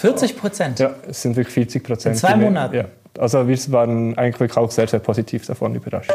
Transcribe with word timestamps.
40 0.00 0.36
Prozent? 0.36 0.78
Ja, 0.78 0.94
es 1.06 1.20
sind 1.20 1.36
wirklich 1.36 1.52
40 1.52 1.84
Prozent. 1.84 2.14
In 2.14 2.20
zwei 2.20 2.34
Monaten? 2.34 2.74
Ja. 2.74 2.84
Also 3.18 3.46
wir 3.46 3.58
waren 3.70 4.16
eigentlich 4.16 4.40
wirklich 4.40 4.56
auch 4.56 4.70
sehr, 4.70 4.88
sehr 4.88 5.00
positiv 5.00 5.44
davon 5.44 5.74
überrascht. 5.74 6.10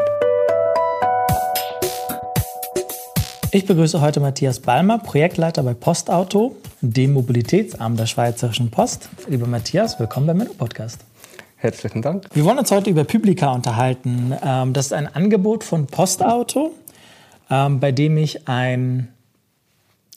Ich 3.52 3.64
begrüße 3.64 4.00
heute 4.00 4.18
Matthias 4.18 4.58
Balmer, 4.58 4.98
Projektleiter 4.98 5.62
bei 5.62 5.74
Postauto, 5.74 6.56
dem 6.80 7.12
Mobilitätsarm 7.12 7.96
der 7.96 8.06
Schweizerischen 8.06 8.72
Post. 8.72 9.08
Lieber 9.28 9.46
Matthias, 9.46 10.00
willkommen 10.00 10.26
beim 10.26 10.38
Menno 10.38 10.54
Podcast. 10.54 11.02
Herzlichen 11.54 12.02
Dank. 12.02 12.26
Wir 12.34 12.44
wollen 12.44 12.58
uns 12.58 12.72
heute 12.72 12.90
über 12.90 13.04
Publica 13.04 13.52
unterhalten. 13.52 14.34
Ähm, 14.44 14.72
das 14.72 14.86
ist 14.86 14.94
ein 14.94 15.06
Angebot 15.06 15.62
von 15.62 15.86
Postauto, 15.86 16.72
ähm, 17.50 17.78
bei 17.78 17.92
dem 17.92 18.18
ich 18.18 18.48
ein 18.48 19.10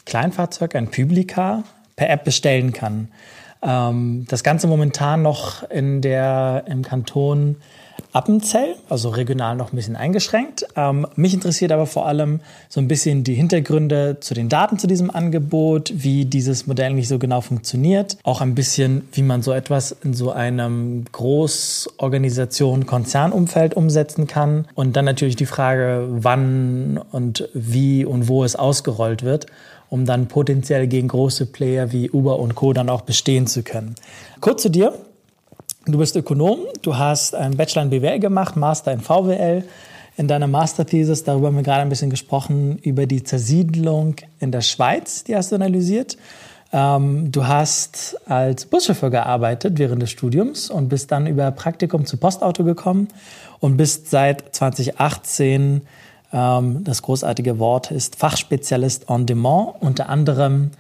Kleinfahrzeug, 0.06 0.76
ein 0.76 0.88
Publica, 0.90 1.64
per 1.96 2.10
App 2.10 2.24
bestellen 2.24 2.74
kann. 2.74 3.10
Ähm, 3.62 4.26
das 4.30 4.44
Ganze 4.44 4.68
momentan 4.68 5.22
noch 5.22 5.70
in 5.70 6.02
der, 6.02 6.64
im 6.68 6.84
Kanton 6.84 7.58
Appenzell, 8.12 8.76
also 8.90 9.10
regional 9.10 9.56
noch 9.56 9.72
ein 9.72 9.76
bisschen 9.76 9.96
eingeschränkt. 9.96 10.66
Ähm, 10.76 11.06
mich 11.16 11.34
interessiert 11.34 11.72
aber 11.72 11.86
vor 11.86 12.08
allem 12.08 12.40
so 12.68 12.80
ein 12.80 12.88
bisschen 12.88 13.24
die 13.24 13.36
Hintergründe 13.36 14.18
zu 14.20 14.34
den 14.34 14.50
Daten 14.50 14.80
zu 14.80 14.88
diesem 14.88 15.12
Angebot, 15.12 15.92
wie 15.94 16.26
dieses 16.26 16.66
Modell 16.66 16.94
nicht 16.94 17.08
so 17.08 17.20
genau 17.20 17.42
funktioniert, 17.42 18.18
auch 18.24 18.42
ein 18.42 18.56
bisschen, 18.56 19.08
wie 19.12 19.22
man 19.22 19.44
so 19.44 19.52
etwas 19.52 19.96
in 20.04 20.14
so 20.14 20.32
einem 20.32 21.06
Großorganisation, 21.12 22.88
Konzernumfeld 22.88 23.76
umsetzen 23.76 24.26
kann. 24.26 24.68
Und 24.74 24.96
dann 24.96 25.06
natürlich 25.06 25.36
die 25.36 25.46
Frage, 25.46 26.08
wann 26.10 27.00
und 27.12 27.48
wie 27.54 28.06
und 28.06 28.28
wo 28.28 28.44
es 28.44 28.56
ausgerollt 28.56 29.24
wird 29.24 29.46
um 29.90 30.06
dann 30.06 30.28
potenziell 30.28 30.88
gegen 30.88 31.08
große 31.08 31.48
Player 31.48 31.92
wie 31.92 32.10
Uber 32.10 32.40
und 32.40 32.56
Co. 32.56 32.74
dann 32.74 32.90
auch 32.90 33.02
bestehen 33.02 33.48
zu 33.48 33.64
können. 33.64 33.96
Kurz 34.40 34.62
zu 34.64 34.70
dir. 34.70 34.94
Du 35.86 35.98
bist 35.98 36.16
Ökonom, 36.16 36.60
du 36.82 36.98
hast 36.98 37.34
einen 37.34 37.58
Bachelor 37.58 37.84
in 37.84 37.90
BWL 37.90 38.20
gemacht, 38.20 38.56
Master 38.56 38.92
in 38.92 39.00
VWL. 39.00 39.64
In 40.18 40.28
deiner 40.28 40.48
Masterthesis, 40.48 41.24
darüber 41.24 41.48
haben 41.48 41.56
wir 41.56 41.64
gerade 41.64 41.82
ein 41.82 41.90
bisschen 41.90 42.10
gesprochen, 42.10 42.78
über 42.80 43.06
die 43.06 43.24
Zersiedlung 43.24 44.16
in 44.40 44.52
der 44.52 44.62
Schweiz, 44.62 45.24
die 45.24 45.36
hast 45.36 45.52
du 45.52 45.56
analysiert. 45.56 46.18
Ähm, 46.72 47.32
du 47.32 47.48
hast 47.48 48.18
als 48.30 48.66
Buschauffeur 48.66 49.10
gearbeitet 49.10 49.80
während 49.80 50.02
des 50.02 50.12
Studiums 50.12 50.70
und 50.70 50.90
bist 50.90 51.12
dann 51.12 51.26
über 51.26 51.50
Praktikum 51.52 52.06
zu 52.06 52.18
Postauto 52.18 52.64
gekommen 52.64 53.08
und 53.60 53.78
bist 53.78 54.10
seit 54.10 54.54
2018, 54.56 55.62
ähm, 55.64 55.82
das 56.32 57.02
großartige 57.02 57.58
Wort 57.58 57.92
ist 57.92 58.16
Fachspezialist 58.16 59.10
on 59.10 59.26
Demand, 59.26 59.82
unter 59.82 60.10
anderem 60.10 60.72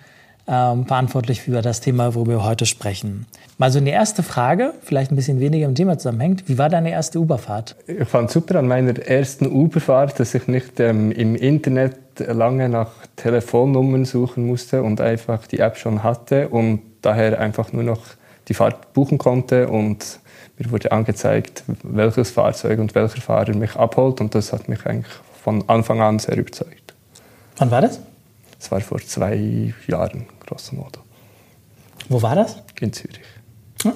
ähm, 0.49 0.87
verantwortlich 0.87 1.41
für 1.41 1.61
das 1.61 1.79
Thema, 1.79 2.15
worüber 2.15 2.31
wir 2.31 2.43
heute 2.43 2.65
sprechen. 2.65 3.27
Mal 3.59 3.71
so 3.71 3.77
eine 3.77 3.91
erste 3.91 4.23
Frage, 4.23 4.73
vielleicht 4.81 5.11
ein 5.11 5.15
bisschen 5.15 5.39
weniger 5.39 5.67
im 5.67 5.75
Thema 5.75 5.97
zusammenhängt. 5.97 6.47
Wie 6.47 6.57
war 6.57 6.69
deine 6.69 6.91
erste 6.91 7.19
Uberfahrt? 7.19 7.75
Ich 7.85 8.07
fand 8.07 8.31
super 8.31 8.57
an 8.57 8.67
meiner 8.67 8.97
ersten 8.97 9.45
Uberfahrt, 9.45 10.19
dass 10.19 10.33
ich 10.33 10.47
nicht 10.47 10.79
ähm, 10.79 11.11
im 11.11 11.35
Internet 11.35 11.97
lange 12.19 12.67
nach 12.67 12.89
Telefonnummern 13.15 14.05
suchen 14.05 14.47
musste 14.47 14.81
und 14.81 15.01
einfach 15.01 15.45
die 15.45 15.59
App 15.59 15.77
schon 15.77 16.03
hatte 16.03 16.49
und 16.49 16.81
daher 17.01 17.39
einfach 17.39 17.71
nur 17.71 17.83
noch 17.83 18.01
die 18.47 18.55
Fahrt 18.55 18.93
buchen 18.93 19.19
konnte 19.19 19.67
und 19.67 20.19
mir 20.57 20.71
wurde 20.71 20.91
angezeigt, 20.91 21.63
welches 21.83 22.31
Fahrzeug 22.31 22.79
und 22.79 22.95
welcher 22.95 23.21
Fahrer 23.21 23.55
mich 23.55 23.75
abholt 23.75 24.19
und 24.19 24.33
das 24.35 24.51
hat 24.51 24.67
mich 24.67 24.85
eigentlich 24.85 25.13
von 25.43 25.67
Anfang 25.67 26.01
an 26.01 26.19
sehr 26.19 26.37
überzeugt. 26.37 26.93
Wann 27.57 27.71
war 27.71 27.81
das? 27.81 27.99
Das 28.57 28.71
war 28.71 28.81
vor 28.81 28.99
zwei 28.99 29.73
Jahren, 29.87 30.25
grosso 30.45 30.75
modo. 30.75 30.99
Wo 32.09 32.21
war 32.21 32.35
das? 32.35 32.57
In 32.79 32.91
Zürich. 32.91 33.19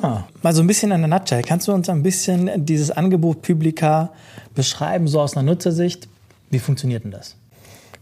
Ah, 0.01 0.23
mal 0.41 0.53
so 0.53 0.61
ein 0.61 0.67
bisschen 0.67 0.91
in 0.91 1.01
der 1.01 1.09
Nutshell. 1.09 1.41
Kannst 1.41 1.67
du 1.67 1.73
uns 1.73 1.89
ein 1.89 2.03
bisschen 2.03 2.65
dieses 2.65 2.91
Angebot 2.91 3.41
Publica 3.41 4.11
beschreiben, 4.55 5.07
so 5.07 5.19
aus 5.19 5.35
einer 5.35 5.43
Nutzersicht? 5.43 6.07
Wie 6.49 6.59
funktioniert 6.59 7.03
denn 7.03 7.11
das? 7.11 7.35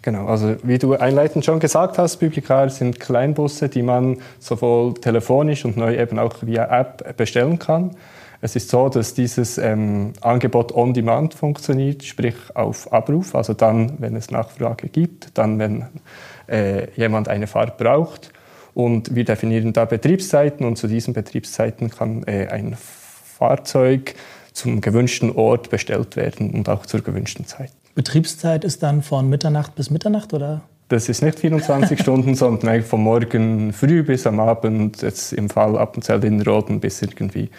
Genau, 0.04 0.28
also 0.28 0.56
wie 0.64 0.78
du 0.78 0.94
einleitend 0.96 1.46
schon 1.46 1.60
gesagt 1.60 1.98
hast, 1.98 2.18
Publica 2.18 2.68
sind 2.70 3.00
Kleinbusse, 3.00 3.70
die 3.70 3.84
man 3.84 4.18
sowohl 4.40 4.96
telefonisch 4.96 5.64
und 5.64 5.78
neu 5.78 5.96
eben 5.96 6.18
auch 6.20 6.36
via 6.42 6.66
App 6.66 7.18
bestellen 7.18 7.60
kann. 7.60 7.92
Es 8.44 8.56
ist 8.56 8.70
so, 8.70 8.90
dass 8.90 9.14
dieses 9.14 9.60
ähm, 9.60 10.14
Angebot 10.22 10.74
on 10.74 10.96
demand 10.96 11.36
funktioniert, 11.36 12.04
sprich 12.04 12.36
auf 12.56 12.92
Abruf, 12.92 13.36
also 13.36 13.54
dann, 13.54 13.94
wenn 14.00 14.16
es 14.16 14.32
Nachfrage 14.32 14.90
gibt, 14.90 15.38
dann, 15.38 15.60
wenn 15.60 15.86
äh, 16.48 16.88
jemand 16.96 17.28
eine 17.28 17.46
Fahrt 17.46 17.78
braucht. 17.78 18.32
Und 18.74 19.14
wir 19.14 19.26
definieren 19.26 19.74
da 19.74 19.86
Betriebszeiten 19.86 20.66
und 20.66 20.78
zu 20.78 20.88
diesen 20.88 21.14
Betriebszeiten 21.14 21.92
kann 21.92 22.24
äh, 22.24 22.48
ein 22.48 22.76
Fahrzeug 23.38 24.16
zum 24.54 24.82
gewünschten 24.82 25.32
Ort 25.36 25.70
bestellt 25.70 26.16
werden 26.16 26.52
und 26.52 26.68
auch 26.68 26.86
zur 26.86 27.02
gewünschten 27.02 27.46
Zeit. 27.46 27.72
Betriebszeit 27.94 28.64
ist 28.64 28.82
dann 28.82 29.04
von 29.04 29.30
Mitternacht 29.30 29.76
bis 29.76 29.90
Mitternacht 29.90 30.34
oder? 30.34 30.62
Das 30.90 31.10
ist 31.10 31.22
nicht 31.22 31.40
24 31.40 32.00
Stunden, 32.02 32.36
sondern 32.36 32.82
von 32.84 33.02
morgen 33.02 33.72
früh 33.72 34.04
bis 34.04 34.26
am 34.26 34.40
Abend, 34.40 35.02
jetzt 35.02 35.32
im 35.34 35.50
Fall 35.50 35.78
Appenzell 35.78 36.24
Innerrhoden 36.24 36.80
bis 36.80 37.02
irgendwie 37.02 37.50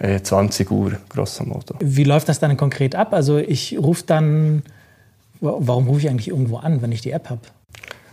20 0.00 0.70
äh, 0.70 0.74
Uhr, 0.74 0.92
grosso 1.08 1.44
modo. 1.44 1.74
Wie 1.80 2.04
läuft 2.04 2.28
das 2.28 2.38
dann 2.38 2.56
konkret 2.56 2.94
ab? 2.94 3.12
Also 3.12 3.38
ich 3.38 3.76
rufe 3.78 4.04
dann, 4.06 4.62
warum 5.40 5.88
rufe 5.88 6.00
ich 6.00 6.08
eigentlich 6.08 6.28
irgendwo 6.28 6.58
an, 6.58 6.82
wenn 6.82 6.92
ich 6.92 7.00
die 7.00 7.10
App 7.10 7.30
habe? 7.30 7.40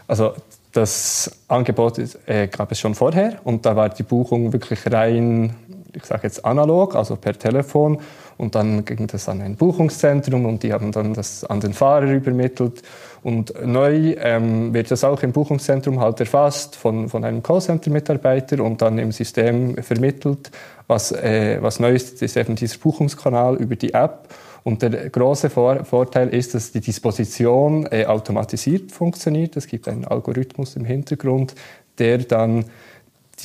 Also 0.08 0.34
das 0.72 1.32
Angebot 1.48 2.00
äh, 2.26 2.48
gab 2.48 2.72
es 2.72 2.80
schon 2.80 2.96
vorher 2.96 3.40
und 3.44 3.66
da 3.66 3.76
war 3.76 3.90
die 3.90 4.04
Buchung 4.04 4.52
wirklich 4.52 4.92
rein, 4.92 5.56
ich 5.96 6.06
sage 6.06 6.24
jetzt 6.24 6.44
analog, 6.46 6.96
also 6.96 7.16
per 7.16 7.38
Telefon. 7.38 8.00
Und 8.38 8.56
dann 8.56 8.84
ging 8.84 9.08
das 9.08 9.30
an 9.30 9.42
ein 9.42 9.56
Buchungszentrum 9.56 10.46
und 10.46 10.64
die 10.64 10.74
haben 10.74 10.92
dann 10.92 11.14
das 11.14 11.46
an 11.46 11.62
den 11.62 11.74
Fahrer 11.74 12.12
übermittelt. 12.12 12.82
Und 13.24 13.54
neu 13.66 14.16
ähm, 14.20 14.74
wird 14.74 14.92
das 14.92 15.04
auch 15.04 15.24
im 15.24 15.32
Buchungszentrum 15.32 16.00
halt 16.00 16.20
erfasst 16.20 16.76
von, 16.76 17.08
von 17.08 17.24
einem 17.24 17.42
Callcenter-Mitarbeiter 17.42 18.62
und 18.62 18.82
dann 18.82 19.00
im 19.00 19.12
System 19.12 19.82
vermittelt. 19.82 20.52
Was, 20.88 21.12
äh, 21.12 21.60
was 21.62 21.80
neu 21.80 21.94
ist, 21.94 22.22
ist 22.22 22.36
eben 22.36 22.56
dieser 22.56 22.78
Buchungskanal 22.78 23.56
über 23.56 23.76
die 23.76 23.94
App. 23.94 24.28
Und 24.64 24.82
der 24.82 25.10
große 25.10 25.50
Vor 25.50 25.86
Vorteil 25.86 26.30
ist, 26.30 26.56
dass 26.56 26.72
die 26.72 26.82
Disposition 26.82 27.88
äh, 27.92 28.06
automatisiert 28.06 28.92
funktioniert. 28.92 29.56
Es 29.56 29.68
gibt 29.68 29.88
einen 29.88 30.06
Algorithmus 30.06 30.76
im 30.76 30.86
Hintergrund, 30.86 31.56
der 32.00 32.18
dann 32.18 32.66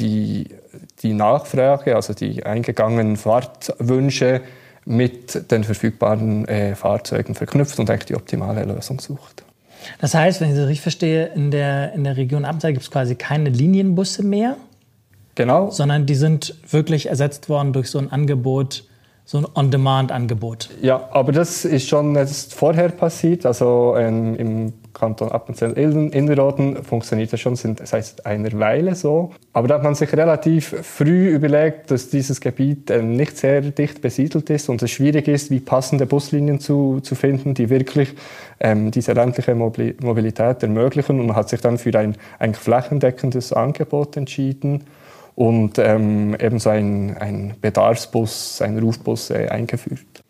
die, 0.01 0.49
die 1.03 1.13
Nachfrage, 1.13 1.95
also 1.95 2.15
die 2.15 2.45
eingegangenen 2.45 3.17
Fahrtwünsche 3.17 4.41
mit 4.85 5.51
den 5.51 5.63
verfügbaren 5.63 6.49
äh, 6.49 6.75
Fahrzeugen 6.75 7.35
verknüpft 7.35 7.79
und 7.79 7.89
eigentlich 7.91 8.07
die 8.07 8.17
optimale 8.17 8.65
Lösung 8.65 8.99
sucht. 8.99 9.45
Das 10.01 10.15
heißt, 10.15 10.41
wenn 10.41 10.51
ich 10.51 10.57
das 10.57 10.67
richtig 10.67 10.83
verstehe, 10.83 11.27
in 11.35 11.51
der, 11.51 11.93
in 11.93 12.05
der 12.05 12.17
Region 12.17 12.45
Amtsal 12.45 12.73
gibt 12.73 12.85
es 12.85 12.91
quasi 12.91 13.15
keine 13.15 13.51
Linienbusse 13.51 14.23
mehr? 14.23 14.57
Genau. 15.35 15.71
Sondern 15.71 16.07
die 16.07 16.15
sind 16.15 16.55
wirklich 16.69 17.09
ersetzt 17.09 17.49
worden 17.49 17.73
durch 17.73 17.89
so 17.89 17.99
ein 17.99 18.11
Angebot 18.11 18.85
so 19.31 19.39
ein 19.39 19.47
On-Demand-Angebot. 19.55 20.71
Ja, 20.83 21.09
aber 21.13 21.31
das 21.31 21.65
ist 21.65 21.89
schon 21.89 22.17
jetzt 22.17 22.53
vorher 22.53 22.89
passiert. 22.89 23.47
Also 23.47 23.95
ähm, 23.97 24.35
im 24.35 24.73
Kanton 24.93 25.31
Appenzell-Innerrhoden 25.31 26.83
funktioniert 26.83 27.33
das 27.33 27.39
schon 27.39 27.55
seit 27.55 28.27
einer 28.27 28.51
Weile 28.59 28.97
so. 28.97 29.31
Aber 29.53 29.69
da 29.69 29.77
hat 29.77 29.85
man 29.85 29.95
sich 29.95 30.13
relativ 30.15 30.75
früh 30.83 31.29
überlegt, 31.29 31.93
dass 31.93 32.11
dieses 32.11 32.41
Gebiet 32.41 32.91
äh, 32.91 33.03
nicht 33.03 33.37
sehr 33.37 33.61
dicht 33.61 34.03
besiedelt 34.03 34.51
ist 34.51 34.69
und 34.69 34.83
es 34.83 34.91
schwierig 34.91 35.29
ist, 35.29 35.53
wie 35.53 35.61
passende 35.61 36.07
Buslinien 36.07 36.59
zu, 36.59 36.99
zu 36.99 37.15
finden, 37.15 37.55
die 37.55 37.71
wirklich 37.71 38.13
ähm, 38.59 38.91
diese 38.91 39.13
ländliche 39.13 39.55
Mobilität 39.55 40.65
ermöglichen. 40.65 41.21
Und 41.21 41.29
man 41.29 41.37
hat 41.37 41.51
sich 41.51 41.61
dann 41.61 41.79
für 41.79 41.97
ein 41.97 42.17
eigentlich 42.41 42.65
flächendeckendes 42.65 43.53
Angebot 43.53 44.17
entschieden 44.17 44.87
und 45.41 45.79
ähm, 45.79 46.37
ebenso 46.39 46.69
ein, 46.69 47.17
ein 47.17 47.55
Bedarfsbus, 47.63 48.61
ein 48.61 48.79
Rufbus 48.79 49.31
äh, 49.31 49.49
eingeführt. 49.49 50.23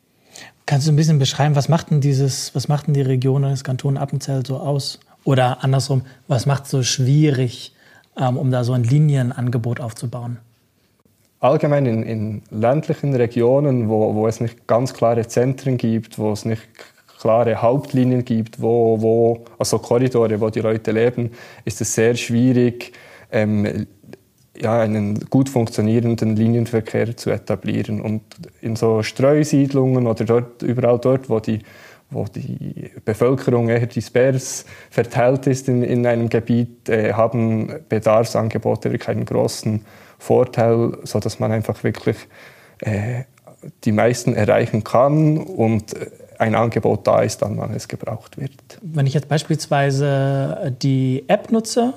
Kannst 0.66 0.86
du 0.86 0.92
ein 0.92 0.96
bisschen 0.96 1.18
beschreiben, 1.18 1.56
was 1.56 1.68
macht 1.68 1.90
denn 1.90 2.00
dieses, 2.00 2.54
was 2.54 2.68
macht 2.68 2.86
denn 2.86 2.94
die 2.94 3.02
Region 3.02 3.42
des 3.42 3.64
Kantons 3.64 3.98
Appenzell 3.98 4.46
so 4.46 4.58
aus? 4.58 5.00
Oder 5.24 5.64
andersrum, 5.64 6.02
was 6.28 6.46
macht 6.46 6.66
es 6.66 6.70
so 6.70 6.84
schwierig, 6.84 7.74
ähm, 8.16 8.36
um 8.36 8.52
da 8.52 8.62
so 8.62 8.72
ein 8.72 8.84
Linienangebot 8.84 9.80
aufzubauen? 9.80 10.38
Allgemein 11.40 11.86
in, 11.86 12.02
in 12.04 12.42
ländlichen 12.52 13.12
Regionen, 13.12 13.88
wo, 13.88 14.14
wo 14.14 14.28
es 14.28 14.38
nicht 14.38 14.68
ganz 14.68 14.94
klare 14.94 15.26
Zentren 15.26 15.76
gibt, 15.76 16.20
wo 16.20 16.30
es 16.30 16.44
nicht 16.44 16.62
klare 17.20 17.60
Hauptlinien 17.60 18.24
gibt, 18.24 18.62
wo, 18.62 19.02
wo, 19.02 19.44
also 19.58 19.80
Korridore, 19.80 20.40
wo 20.40 20.50
die 20.50 20.60
Leute 20.60 20.92
leben, 20.92 21.32
ist 21.64 21.80
es 21.80 21.96
sehr 21.96 22.14
schwierig, 22.14 22.92
ähm, 23.32 23.86
ja, 24.60 24.80
einen 24.80 25.18
gut 25.30 25.48
funktionierenden 25.48 26.36
Linienverkehr 26.36 27.16
zu 27.16 27.30
etablieren. 27.30 28.00
Und 28.00 28.22
in 28.60 28.76
so 28.76 29.02
Streusiedlungen 29.02 30.06
oder 30.06 30.24
dort, 30.24 30.62
überall 30.62 30.98
dort, 30.98 31.30
wo 31.30 31.40
die, 31.40 31.60
wo 32.10 32.24
die 32.24 32.90
Bevölkerung 33.04 33.68
eher 33.68 33.86
dispers 33.86 34.64
verteilt 34.90 35.46
ist 35.46 35.68
in, 35.68 35.82
in 35.82 36.06
einem 36.06 36.28
Gebiet, 36.28 36.88
äh, 36.88 37.14
haben 37.14 37.72
Bedarfsangebote 37.88 38.92
wirklich 38.92 39.08
einen 39.08 39.24
großen 39.24 39.84
Vorteil, 40.18 40.98
so 41.04 41.20
dass 41.20 41.38
man 41.38 41.52
einfach 41.52 41.82
wirklich 41.82 42.16
äh, 42.80 43.24
die 43.84 43.92
meisten 43.92 44.34
erreichen 44.34 44.84
kann 44.84 45.38
und 45.38 45.94
ein 46.38 46.54
Angebot 46.54 47.06
da 47.06 47.20
ist, 47.20 47.42
dann 47.42 47.58
wann 47.58 47.74
es 47.74 47.88
gebraucht 47.88 48.38
wird. 48.38 48.52
Wenn 48.80 49.06
ich 49.06 49.12
jetzt 49.12 49.28
beispielsweise 49.28 50.74
die 50.80 51.24
App 51.28 51.52
nutze, 51.52 51.92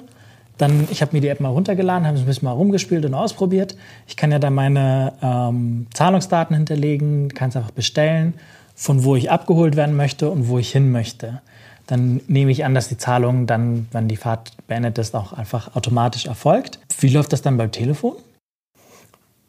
dann, 0.58 0.88
ich 0.92 1.02
habe 1.02 1.14
mir 1.14 1.22
die 1.22 1.28
App 1.28 1.40
mal 1.40 1.50
runtergeladen, 1.50 2.08
habe 2.08 2.18
ein 2.18 2.26
bisschen 2.26 2.46
mal 2.46 2.52
rumgespielt 2.52 3.06
und 3.06 3.14
ausprobiert. 3.14 3.76
Ich 4.08 4.16
kann 4.16 4.32
ja 4.32 4.40
dann 4.40 4.54
meine 4.54 5.14
ähm, 5.22 5.88
Zahlungsdaten 5.94 6.56
hinterlegen, 6.56 7.30
kann 7.30 7.50
es 7.50 7.56
einfach 7.56 7.72
bestellen, 7.72 8.36
von 8.76 9.04
wo 9.04 9.16
ich 9.16 9.32
abgeholt 9.32 9.76
werden 9.76 9.96
möchte 9.96 10.30
und 10.30 10.48
wo 10.48 10.60
ich 10.60 10.72
hin 10.72 10.92
möchte. 10.92 11.42
Dann 11.88 12.22
nehme 12.28 12.52
ich 12.52 12.64
an, 12.64 12.76
dass 12.76 12.88
die 12.88 12.98
Zahlung 12.98 13.46
dann, 13.46 13.88
wenn 13.92 14.08
die 14.08 14.16
Fahrt 14.16 14.52
beendet 14.68 14.98
ist, 14.98 15.16
auch 15.16 15.34
einfach 15.34 15.76
automatisch 15.76 16.28
erfolgt. 16.28 16.80
Wie 17.00 17.10
läuft 17.10 17.34
das 17.34 17.42
dann 17.42 17.58
beim 17.58 17.72
Telefon? 17.72 18.14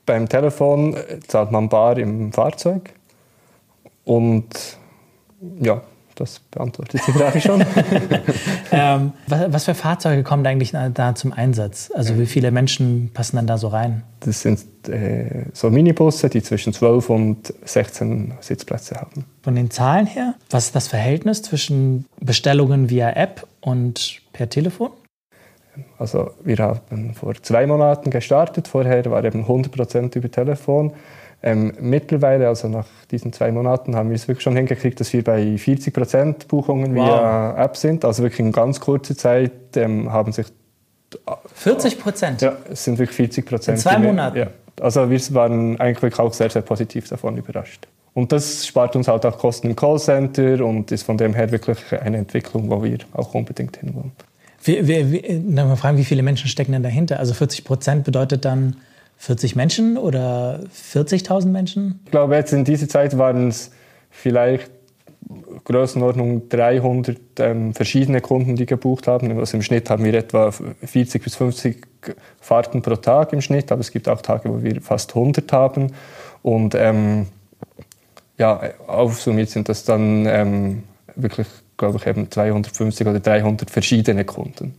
Beim 0.06 0.28
Telefon 0.28 0.96
zahlt 1.26 1.50
man 1.50 1.68
bar 1.68 1.96
im 1.96 2.32
Fahrzeug 2.32 2.92
und 4.04 4.76
ja, 5.60 5.82
das 6.14 6.40
beantwortet 6.50 7.00
die 7.06 7.12
Frage 7.12 7.40
schon. 7.40 7.60
ähm, 8.72 9.12
was, 9.26 9.52
was, 9.52 9.64
für 9.64 9.74
Fahrzeuge 9.74 10.22
kommen 10.22 10.44
da 10.44 10.50
eigentlich 10.50 10.72
da 10.72 11.14
zum 11.14 11.32
Einsatz? 11.32 11.90
Also 11.94 12.18
wie 12.18 12.26
viele 12.26 12.50
Menschen 12.50 13.10
passen 13.12 13.36
dann 13.36 13.46
da 13.46 13.58
so 13.58 13.68
rein? 13.68 14.02
Das 14.20 14.42
sind 14.42 14.60
äh, 14.88 15.46
so 15.52 15.70
Minibusse, 15.70 16.28
die 16.28 16.42
zwischen 16.42 16.72
12 16.72 17.10
und 17.10 17.54
16 17.64 18.34
Sitzplätze 18.40 18.96
haben. 18.96 19.24
Von 19.42 19.54
den 19.54 19.70
Zahlen 19.70 20.06
her, 20.06 20.34
was 20.50 20.66
ist 20.66 20.76
das 20.76 20.88
Verhältnis 20.88 21.42
zwischen 21.42 22.06
Bestellungen 22.20 22.90
via 22.90 23.10
App 23.10 23.46
und 23.60 24.20
per 24.32 24.48
Telefon? 24.48 24.90
Also 25.98 26.30
wir 26.44 26.58
haben 26.58 27.14
vor 27.14 27.34
zwei 27.42 27.66
Monaten 27.66 28.10
gestartet. 28.10 28.68
Vorher 28.68 29.04
war 29.10 29.24
eben 29.24 29.44
100% 29.44 30.16
über 30.16 30.30
Telefon. 30.30 30.92
Ähm, 31.46 31.74
mittlerweile, 31.78 32.48
also 32.48 32.68
nach 32.68 32.86
diesen 33.10 33.34
zwei 33.34 33.52
Monaten, 33.52 33.94
haben 33.96 34.08
wir 34.08 34.16
es 34.16 34.26
wirklich 34.26 34.42
schon 34.42 34.56
hingekriegt, 34.56 34.98
dass 34.98 35.12
wir 35.12 35.22
bei 35.22 35.58
40 35.58 35.92
Prozent 35.92 36.48
Buchungen 36.48 36.96
wow. 36.96 37.06
via 37.06 37.62
App 37.62 37.76
sind. 37.76 38.02
Also 38.06 38.22
wirklich 38.22 38.40
in 38.40 38.50
ganz 38.50 38.80
kurzer 38.80 39.14
Zeit 39.14 39.52
ähm, 39.76 40.10
haben 40.10 40.32
sich 40.32 40.46
40 41.54 41.98
Prozent? 42.00 42.40
Ja, 42.40 42.56
es 42.70 42.84
sind 42.84 42.98
wirklich 42.98 43.16
40 43.16 43.44
Prozent. 43.44 43.76
In 43.76 43.82
zwei 43.82 43.98
Monaten? 43.98 44.38
Ja. 44.38 44.46
Also 44.80 45.10
wir 45.10 45.20
waren 45.34 45.78
eigentlich 45.78 46.18
auch 46.18 46.32
sehr, 46.32 46.48
sehr 46.48 46.62
positiv 46.62 47.10
davon 47.10 47.36
überrascht. 47.36 47.88
Und 48.14 48.32
das 48.32 48.66
spart 48.66 48.96
uns 48.96 49.06
halt 49.06 49.26
auch 49.26 49.36
Kosten 49.36 49.68
im 49.68 49.76
Callcenter 49.76 50.64
und 50.64 50.90
ist 50.92 51.02
von 51.02 51.18
dem 51.18 51.34
her 51.34 51.52
wirklich 51.52 51.78
eine 52.00 52.16
Entwicklung, 52.16 52.70
wo 52.70 52.82
wir 52.82 52.98
auch 53.12 53.34
unbedingt 53.34 53.76
hinwollen. 53.76 54.12
Wie, 54.62 54.88
wie, 54.88 55.12
wie, 55.12 55.38
mal 55.40 55.76
fragen, 55.76 55.98
wie 55.98 56.04
viele 56.04 56.22
Menschen 56.22 56.48
stecken 56.48 56.72
denn 56.72 56.82
dahinter? 56.82 57.18
Also 57.18 57.34
40 57.34 57.64
Prozent 57.64 58.04
bedeutet 58.04 58.46
dann 58.46 58.76
40 59.24 59.56
Menschen 59.56 59.96
oder 59.96 60.60
40.000 60.92 61.46
Menschen? 61.46 62.00
Ich 62.04 62.10
glaube, 62.10 62.34
jetzt 62.34 62.52
in 62.52 62.64
dieser 62.64 62.88
Zeit 62.88 63.16
waren 63.16 63.48
es 63.48 63.70
vielleicht 64.10 64.70
Größenordnung 65.64 66.50
300 66.50 67.16
ähm, 67.38 67.72
verschiedene 67.72 68.20
Kunden, 68.20 68.54
die 68.54 68.66
gebucht 68.66 69.06
haben. 69.06 69.38
Also 69.38 69.56
im 69.56 69.62
Schnitt 69.62 69.88
haben 69.88 70.04
wir 70.04 70.12
etwa 70.12 70.50
40 70.50 71.22
bis 71.22 71.36
50 71.36 71.86
Fahrten 72.38 72.82
pro 72.82 72.96
Tag 72.96 73.32
im 73.32 73.40
Schnitt, 73.40 73.72
aber 73.72 73.80
es 73.80 73.90
gibt 73.90 74.10
auch 74.10 74.20
Tage, 74.20 74.50
wo 74.50 74.62
wir 74.62 74.82
fast 74.82 75.16
100 75.16 75.50
haben. 75.52 75.92
Und 76.42 76.74
ähm, 76.74 77.26
ja, 78.36 78.60
aufsummiert 78.86 79.48
sind 79.48 79.70
das 79.70 79.84
dann 79.84 80.26
ähm, 80.26 80.82
wirklich, 81.16 81.46
glaube 81.78 81.96
ich, 81.96 82.06
eben 82.06 82.30
250 82.30 83.06
oder 83.06 83.20
300 83.20 83.70
verschiedene 83.70 84.26
Kunden. 84.26 84.74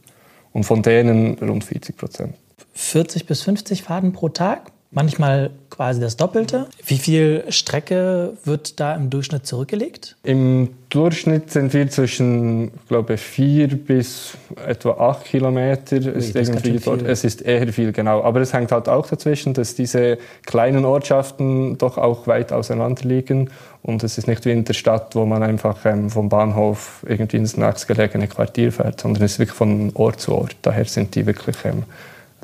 Und 0.54 0.66
von 0.66 0.84
denen 0.84 1.34
rund 1.40 1.64
40 1.64 1.98
Prozent. 1.98 2.36
40 2.76 3.26
bis 3.26 3.42
50 3.42 3.84
Fahrten 3.84 4.12
pro 4.12 4.30
Tag, 4.30 4.72
manchmal 4.92 5.52
quasi 5.70 6.00
das 6.00 6.18
Doppelte. 6.18 6.68
Wie 6.86 6.98
viel 6.98 7.44
Strecke 7.50 8.34
wird 8.44 8.80
da 8.80 8.96
im 8.96 9.10
Durchschnitt 9.10 9.46
zurückgelegt? 9.46 10.16
Im 10.24 10.70
Durchschnitt 10.90 11.52
sind 11.52 11.74
wir 11.74 11.90
zwischen, 11.90 12.72
glaube 12.88 13.18
vier 13.18 13.68
bis 13.68 14.38
etwa 14.66 14.92
acht 14.92 15.26
Kilometer. 15.26 15.98
Ui, 15.98 16.12
ist 16.14 16.36
irgendwie 16.36 16.80
dort. 16.80 17.02
Es 17.02 17.24
ist 17.24 17.42
eher 17.42 17.68
viel, 17.74 17.92
genau. 17.92 18.24
Aber 18.24 18.40
es 18.40 18.54
hängt 18.54 18.72
halt 18.72 18.88
auch 18.88 19.08
dazwischen, 19.08 19.54
dass 19.54 19.76
diese 19.76 20.18
kleinen 20.46 20.86
Ortschaften 20.86 21.78
doch 21.78 21.98
auch 21.98 22.28
weit 22.28 22.54
auseinander 22.54 23.04
liegen. 23.04 23.50
Und 23.82 24.04
es 24.04 24.18
ist 24.18 24.28
nicht 24.28 24.46
wie 24.46 24.52
in 24.52 24.64
der 24.64 24.74
Stadt, 24.74 25.16
wo 25.16 25.26
man 25.26 25.44
einfach 25.44 25.86
ähm, 25.86 26.10
vom 26.10 26.30
Bahnhof 26.30 27.06
irgendwie 27.08 27.38
ins 27.38 27.58
nächstgelegene 27.58 28.28
Quartier 28.28 28.72
fährt, 28.72 29.02
sondern 29.02 29.24
es 29.24 29.34
ist 29.34 29.40
wirklich 29.40 29.58
von 29.58 29.92
Ort 29.94 30.22
zu 30.22 30.34
Ort. 30.34 30.56
Daher 30.62 30.86
sind 30.86 31.14
die 31.16 31.26
wirklich 31.26 31.58
ähm, 31.66 31.84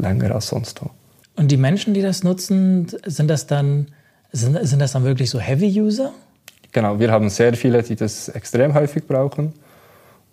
länger 0.02 0.34
als 0.34 0.48
sonst 0.48 0.82
wo. 0.82 0.90
Und 1.36 1.50
die 1.52 1.58
Menschen, 1.58 1.94
die 1.94 2.02
das 2.02 2.24
nutzen, 2.24 2.88
sind 3.06 3.28
das 3.30 3.48
dann, 3.48 3.88
sind, 4.32 4.58
sind 4.66 4.80
das 4.80 4.92
dann 4.92 5.04
wirklich 5.04 5.30
so 5.30 5.40
Heavy-User? 5.40 6.12
Genau, 6.72 7.00
wir 7.00 7.12
haben 7.12 7.30
sehr 7.30 7.54
viele, 7.54 7.84
die 7.84 7.96
das 7.96 8.30
extrem 8.30 8.74
häufig 8.74 9.08
brauchen. 9.08 9.54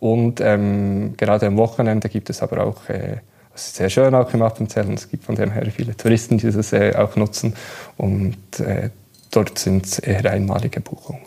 Und 0.00 0.40
ähm, 0.40 1.14
gerade 1.16 1.46
am 1.46 1.56
Wochenende 1.56 2.08
gibt 2.08 2.30
es 2.30 2.42
aber 2.42 2.64
auch, 2.64 2.88
äh, 2.88 3.18
ist 3.54 3.76
sehr 3.76 3.90
schön 3.90 4.14
auch 4.14 4.32
im 4.32 4.42
Appenzell, 4.42 4.92
es 4.92 5.08
gibt 5.10 5.24
von 5.24 5.34
dem 5.34 5.50
her 5.50 5.66
viele 5.74 5.96
Touristen, 5.96 6.38
die 6.38 6.50
das 6.50 6.72
äh, 6.72 6.94
auch 6.94 7.16
nutzen. 7.16 7.54
Und 7.96 8.60
äh, 8.60 8.90
dort 9.30 9.58
sind 9.58 9.86
es 9.86 9.98
eher 9.98 10.30
einmalige 10.30 10.80
Buchungen. 10.80 11.22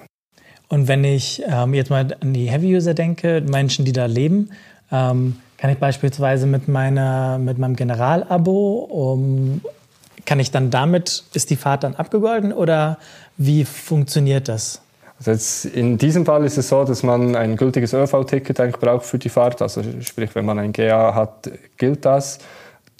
Und 0.70 0.88
wenn 0.88 1.04
ich 1.04 1.44
ähm, 1.46 1.74
jetzt 1.74 1.90
mal 1.90 2.16
an 2.22 2.34
die 2.34 2.50
Heavy-User 2.50 2.94
denke, 2.94 3.42
Menschen, 3.42 3.84
die 3.84 3.92
da 3.92 4.06
leben, 4.06 4.52
ähm, 4.90 5.36
kann 5.62 5.70
ich 5.70 5.78
beispielsweise 5.78 6.48
mit, 6.48 6.68
meiner, 6.68 7.38
mit 7.38 7.60
meinem 7.60 7.76
Generalabo, 7.76 8.80
um, 8.90 9.62
kann 10.26 10.40
ich 10.40 10.50
dann 10.50 10.72
damit, 10.72 11.24
ist 11.36 11.52
die 11.52 11.56
Fahrt 11.56 11.84
dann 11.84 11.94
abgegolten 11.94 12.52
oder 12.52 12.98
wie 13.38 13.64
funktioniert 13.64 14.48
das? 14.48 14.82
Also 15.24 15.70
in 15.70 16.00
diesem 16.00 16.26
Fall 16.26 16.46
ist 16.46 16.58
es 16.58 16.70
so, 16.70 16.84
dass 16.84 17.04
man 17.04 17.36
ein 17.36 17.58
gültiges 17.58 17.94
ÖV-Ticket 17.94 18.60
eigentlich 18.60 18.80
braucht 18.80 19.06
für 19.06 19.20
die 19.20 19.30
Fahrt. 19.30 19.62
Also 19.62 19.84
sprich, 20.02 20.34
wenn 20.34 20.46
man 20.46 20.58
ein 20.58 20.74
GA 20.74 21.14
hat, 21.14 21.52
gilt 21.78 22.06
das. 22.06 22.40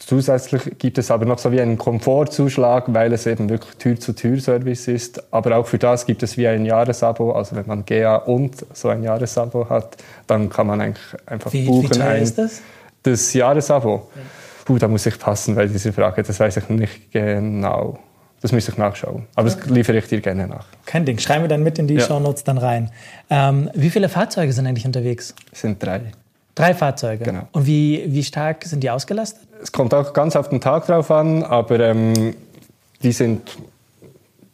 Zusätzlich 0.06 0.80
gibt 0.80 0.98
es 0.98 1.12
aber 1.12 1.26
noch 1.26 1.38
so 1.38 1.52
wie 1.52 1.62
einen 1.62 1.78
Komfortzuschlag, 1.78 2.86
weil 2.88 3.14
es 3.14 3.28
eben 3.28 3.50
wirklich 3.50 3.76
Tür-zu-Tür-Service 3.76 4.88
ist. 4.88 5.32
Aber 5.32 5.58
auch 5.58 5.68
für 5.68 5.78
das 5.78 6.08
gibt 6.08 6.24
es 6.24 6.38
wie 6.38 6.48
ein 6.48 6.66
Jahresabo. 6.66 7.34
Also 7.34 7.56
wenn 7.56 7.68
man 7.68 7.86
GA 7.86 8.16
und 8.16 8.66
so 8.74 8.90
ein 8.90 9.04
Jahresabo 9.04 9.70
hat, 9.70 9.98
dann 10.26 10.50
kann 10.50 10.66
man 10.68 10.82
eigentlich 10.82 11.06
einfach 11.28 11.54
wie, 11.54 11.66
buchen. 11.66 11.92
Wie 11.92 12.00
teuer 12.00 12.16
ist 12.16 12.38
das? 12.38 12.62
Das 13.04 13.32
Jahresabo? 13.34 14.10
Ja. 14.16 14.22
Puh, 14.66 14.80
da 14.80 14.88
muss 14.88 15.06
ich 15.06 15.20
passen, 15.20 15.56
weil 15.56 15.70
diese 15.70 15.94
Frage, 15.94 16.24
das 16.24 16.40
weiß 16.40 16.58
ich 16.58 16.70
nicht 16.70 17.12
genau. 17.12 18.00
Das 18.42 18.52
müsste 18.52 18.72
ich 18.72 18.78
nachschauen. 18.80 19.28
Aber 19.36 19.50
das 19.50 19.66
liefere 19.68 20.00
ich 20.00 20.08
dir 20.08 20.20
gerne 20.20 20.48
nach. 20.48 20.66
Kein 20.88 21.06
Ding. 21.06 21.20
Schreiben 21.20 21.44
wir 21.44 21.48
dann 21.48 21.62
mit 21.62 21.78
in 21.78 21.88
die 21.88 21.96
ja. 21.96 22.02
Shownotes 22.02 22.44
dann 22.44 22.58
rein. 22.58 22.90
Ähm, 23.30 23.70
wie 23.76 23.92
viele 23.92 24.10
Fahrzeuge 24.10 24.52
sind 24.52 24.66
eigentlich 24.66 24.86
unterwegs? 24.86 25.36
Es 25.52 25.62
sind 25.62 25.82
drei. 25.82 26.02
Drei 26.56 26.74
Fahrzeuge? 26.74 27.24
Genau. 27.24 27.48
Und 27.52 27.68
wie, 27.68 28.04
wie 28.08 28.24
stark 28.24 28.66
sind 28.66 28.82
die 28.82 28.90
ausgelastet? 28.90 29.48
Es 29.62 29.72
kommt 29.72 29.94
auch 29.94 30.14
ganz 30.14 30.36
auf 30.36 30.50
den 30.50 30.60
Tag 30.60 30.88
drauf 30.88 31.12
an, 31.12 31.44
aber 31.44 31.80
ähm, 31.80 32.34
die, 33.04 33.12
sind, 33.12 33.42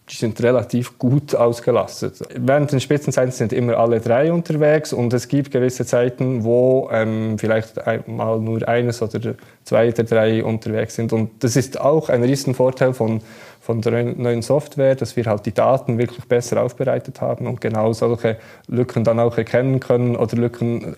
die 0.09 0.15
sind 0.15 0.41
relativ 0.43 0.97
gut 0.99 1.33
ausgelastet. 1.33 2.19
Während 2.35 2.73
den 2.73 2.81
Spitzenzeiten 2.81 3.31
sind 3.31 3.53
immer 3.53 3.77
alle 3.77 4.01
drei 4.01 4.33
unterwegs 4.33 4.91
und 4.91 5.13
es 5.13 5.29
gibt 5.29 5.51
gewisse 5.51 5.85
Zeiten, 5.85 6.43
wo 6.43 6.89
ähm, 6.91 7.39
vielleicht 7.39 7.87
einmal 7.87 8.39
nur 8.39 8.67
eines 8.67 9.01
oder 9.01 9.35
zwei 9.63 9.91
der 9.91 10.03
drei 10.03 10.43
unterwegs 10.43 10.95
sind. 10.95 11.13
Und 11.13 11.41
das 11.41 11.55
ist 11.55 11.79
auch 11.79 12.09
ein 12.09 12.23
Riesenvorteil 12.23 12.93
von, 12.93 13.21
von 13.61 13.81
der 13.81 14.03
neuen 14.03 14.41
Software, 14.41 14.95
dass 14.95 15.15
wir 15.15 15.25
halt 15.25 15.45
die 15.45 15.53
Daten 15.53 15.97
wirklich 15.97 16.25
besser 16.25 16.61
aufbereitet 16.61 17.21
haben 17.21 17.47
und 17.47 17.61
genau 17.61 17.93
solche 17.93 18.37
Lücken 18.67 19.05
dann 19.05 19.21
auch 19.21 19.37
erkennen 19.37 19.79
können 19.79 20.17
oder 20.17 20.35
Lücken 20.35 20.97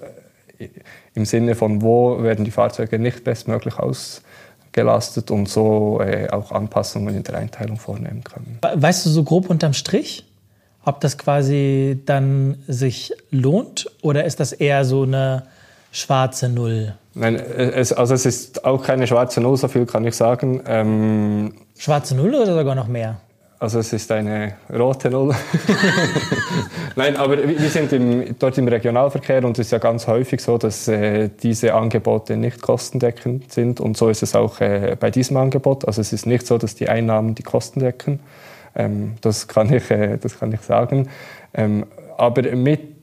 im 1.16 1.26
Sinne 1.26 1.56
von, 1.56 1.82
wo 1.82 2.22
werden 2.22 2.46
die 2.46 2.52
Fahrzeuge 2.52 3.00
nicht 3.00 3.24
bestmöglich 3.24 3.76
ausgelastet 3.78 5.32
und 5.32 5.50
so 5.50 6.02
äh, 6.02 6.30
auch 6.30 6.52
Anpassungen 6.52 7.16
in 7.16 7.24
der 7.24 7.36
Einteilung 7.36 7.78
vornehmen 7.78 8.24
können. 8.24 8.60
Weißt 8.62 9.06
du 9.06 9.10
so 9.10 9.24
grob 9.24 9.50
unterm 9.50 9.74
Strich, 9.74 10.26
ob 10.86 11.02
das 11.02 11.18
quasi 11.18 12.00
dann 12.06 12.58
sich 12.68 13.14
lohnt 13.32 13.90
oder 14.02 14.26
ist 14.26 14.40
das 14.40 14.54
eher 14.54 14.86
so 14.86 15.04
eine 15.04 15.44
schwarze 15.92 16.50
Null? 16.50 16.94
Nein, 17.14 17.36
es, 17.36 17.92
also 17.92 18.14
es 18.14 18.26
ist 18.26 18.66
auch 18.66 18.84
keine 18.84 19.08
schwarze 19.08 19.42
Null, 19.42 19.58
so 19.58 19.68
viel 19.68 19.86
kann 19.86 20.06
ich 20.06 20.16
sagen. 20.16 20.62
Ähm, 20.68 21.54
schwarze 21.78 22.16
Null 22.16 22.34
oder 22.36 22.56
sogar 22.56 22.76
noch 22.76 22.88
mehr? 22.88 23.20
Also 23.62 23.80
es 23.80 23.92
ist 23.92 24.10
eine 24.14 24.54
rote 24.74 25.10
Null. 25.10 25.36
Nein, 26.96 27.18
aber 27.18 27.46
wir 27.46 27.70
sind 27.70 27.92
im, 27.92 28.36
dort 28.40 28.58
im 28.58 28.70
Regionalverkehr 28.70 29.44
und 29.44 29.60
es 29.60 29.68
ist 29.68 29.72
ja 29.72 29.80
ganz 29.80 30.08
häufig 30.08 30.42
so, 30.42 30.58
dass 30.58 30.88
äh, 30.88 31.30
diese 31.44 31.74
Angebote 31.74 32.38
nicht 32.38 32.62
kostendeckend 32.62 33.52
sind 33.52 33.82
und 33.82 33.98
so 33.98 34.08
ist 34.08 34.24
es 34.24 34.34
auch 34.34 34.62
äh, 34.62 34.96
bei 34.98 35.12
diesem 35.12 35.36
Angebot. 35.36 35.86
Also 35.86 36.00
es 36.00 36.14
ist 36.14 36.26
nicht 36.26 36.48
so, 36.48 36.58
dass 36.58 36.76
die 36.76 36.88
Einnahmen 36.88 37.36
die 37.36 37.44
Kosten 37.44 37.82
decken. 37.82 38.22
Ähm, 38.76 39.16
das, 39.20 39.50
kann 39.50 39.74
ich, 39.74 39.92
äh, 39.92 40.18
das 40.18 40.40
kann 40.40 40.54
ich 40.54 40.62
sagen. 40.62 41.10
Ähm, 41.54 41.86
aber 42.18 42.56
mit 42.56 42.99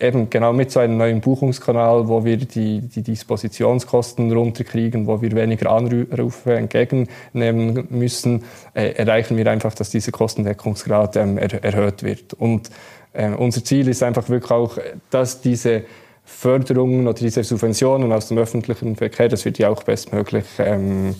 eben 0.00 0.30
genau 0.30 0.52
mit 0.52 0.70
so 0.70 0.80
einem 0.80 0.96
neuen 0.96 1.20
Buchungskanal, 1.20 2.08
wo 2.08 2.24
wir 2.24 2.36
die, 2.36 2.80
die 2.80 3.02
Dispositionskosten 3.02 4.32
runterkriegen, 4.32 5.06
wo 5.06 5.20
wir 5.20 5.32
weniger 5.32 5.70
Anrufe 5.70 6.54
entgegennehmen 6.54 7.86
müssen, 7.90 8.44
äh, 8.74 8.92
erreichen 8.92 9.36
wir 9.36 9.46
einfach, 9.50 9.74
dass 9.74 9.90
dieser 9.90 10.12
Kostendeckungsgrad 10.12 11.16
ähm, 11.16 11.38
er, 11.38 11.62
erhöht 11.64 12.02
wird. 12.02 12.34
Und 12.34 12.70
äh, 13.12 13.30
unser 13.30 13.64
Ziel 13.64 13.88
ist 13.88 14.02
einfach 14.02 14.28
wirklich 14.28 14.50
auch, 14.50 14.78
dass 15.10 15.40
diese 15.40 15.84
Förderungen 16.24 17.06
oder 17.06 17.18
diese 17.18 17.42
Subventionen 17.42 18.12
aus 18.12 18.28
dem 18.28 18.38
öffentlichen 18.38 18.96
Verkehr, 18.96 19.28
dass 19.28 19.44
wir 19.44 19.52
die 19.52 19.64
auch 19.64 19.82
bestmöglich, 19.82 20.44
ähm, 20.58 21.14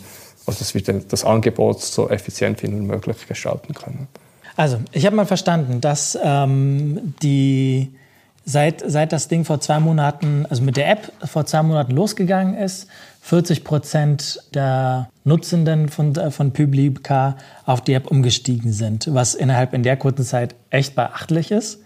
also 0.47 0.59
dass 0.59 0.75
wir 0.75 0.83
das 0.83 1.25
Angebot 1.25 1.81
so 1.81 2.09
effizient 2.11 2.63
wie 2.63 2.69
möglich 2.69 3.27
gestalten 3.27 3.75
können. 3.75 4.09
Also, 4.57 4.79
ich 4.93 5.07
habe 5.07 5.15
mal 5.15 5.25
verstanden, 5.25 5.81
dass 5.81 6.19
ähm, 6.21 7.15
die 7.23 7.93
seit, 8.49 8.83
seit 8.87 9.13
das 9.13 9.29
Ding 9.29 9.45
vor 9.45 9.61
zwei 9.61 9.79
Monaten, 9.79 10.47
also 10.49 10.63
mit 10.63 10.79
der 10.79 10.91
App 10.91 11.13
vor 11.25 11.45
zwei 11.45 11.63
Monaten 11.63 11.93
losgegangen 11.93 12.55
ist, 12.55 12.89
40 13.21 13.63
Prozent 13.63 14.41
der 14.55 15.11
Nutzenden 15.25 15.91
von, 15.91 16.15
von 16.31 16.53
Publica 16.53 17.37
auf 17.67 17.83
die 17.83 17.93
App 17.93 18.11
umgestiegen 18.11 18.73
sind, 18.73 19.13
was 19.13 19.35
innerhalb 19.35 19.75
in 19.75 19.83
der 19.83 19.99
kurzen 19.99 20.25
Zeit 20.25 20.55
echt 20.71 20.95
beachtlich 20.95 21.51
ist. 21.51 21.81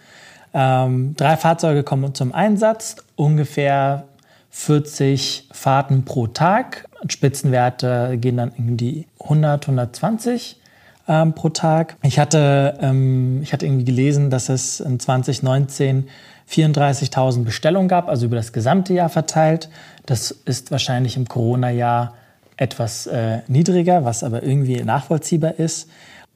Ähm, 0.54 1.16
drei 1.16 1.37
Fahrzeuge 1.37 1.83
kommen 1.83 2.14
zum 2.14 2.33
Einsatz, 2.33 2.97
ungefähr 3.16 4.04
40 4.50 5.49
Fahrten 5.50 6.04
pro 6.04 6.28
Tag. 6.28 6.85
Spitzenwerte 7.09 8.19
gehen 8.19 8.37
dann 8.37 8.52
in 8.57 8.76
die 8.76 9.07
100, 9.19 9.64
120 9.64 10.61
ähm, 11.09 11.33
pro 11.33 11.49
Tag. 11.49 11.97
Ich 12.02 12.21
hatte, 12.21 12.78
ähm, 12.81 13.40
ich 13.42 13.52
hatte 13.52 13.66
irgendwie 13.66 13.85
gelesen, 13.85 14.31
dass 14.31 14.49
es 14.49 14.78
in 14.78 15.00
2019 15.00 16.09
34.000 16.52 17.44
Bestellungen 17.44 17.88
gab, 17.88 18.09
also 18.09 18.26
über 18.26 18.37
das 18.37 18.52
gesamte 18.52 18.92
Jahr 18.92 19.09
verteilt. 19.09 19.68
Das 20.06 20.30
ist 20.30 20.71
wahrscheinlich 20.71 21.16
im 21.16 21.26
Corona-Jahr 21.26 22.14
etwas 22.56 23.06
äh, 23.06 23.38
niedriger, 23.49 24.04
was 24.04 24.23
aber 24.23 24.42
irgendwie 24.42 24.82
nachvollziehbar 24.82 25.59
ist. 25.59 25.88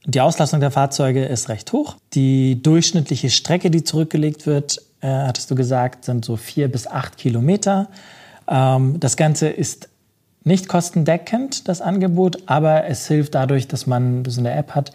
Die 0.04 0.20
Auslastung 0.20 0.60
der 0.60 0.70
Fahrzeuge 0.70 1.24
ist 1.24 1.48
recht 1.48 1.72
hoch. 1.72 1.96
Die 2.14 2.62
durchschnittliche 2.62 3.28
Strecke, 3.28 3.70
die 3.70 3.84
zurückgelegt 3.84 4.46
wird, 4.46 4.78
äh, 5.00 5.08
hattest 5.08 5.50
du 5.50 5.54
gesagt, 5.54 6.04
sind 6.04 6.24
so 6.24 6.36
vier 6.36 6.70
bis 6.70 6.86
acht 6.86 7.18
Kilometer. 7.18 7.88
Ähm, 8.48 8.98
das 9.00 9.16
Ganze 9.16 9.48
ist 9.48 9.88
nicht 10.44 10.68
kostendeckend, 10.68 11.68
das 11.68 11.80
Angebot, 11.80 12.44
aber 12.46 12.86
es 12.86 13.08
hilft 13.08 13.34
dadurch, 13.34 13.66
dass 13.66 13.86
man 13.86 14.22
das 14.22 14.38
in 14.38 14.44
der 14.44 14.56
App 14.56 14.76
hat, 14.76 14.92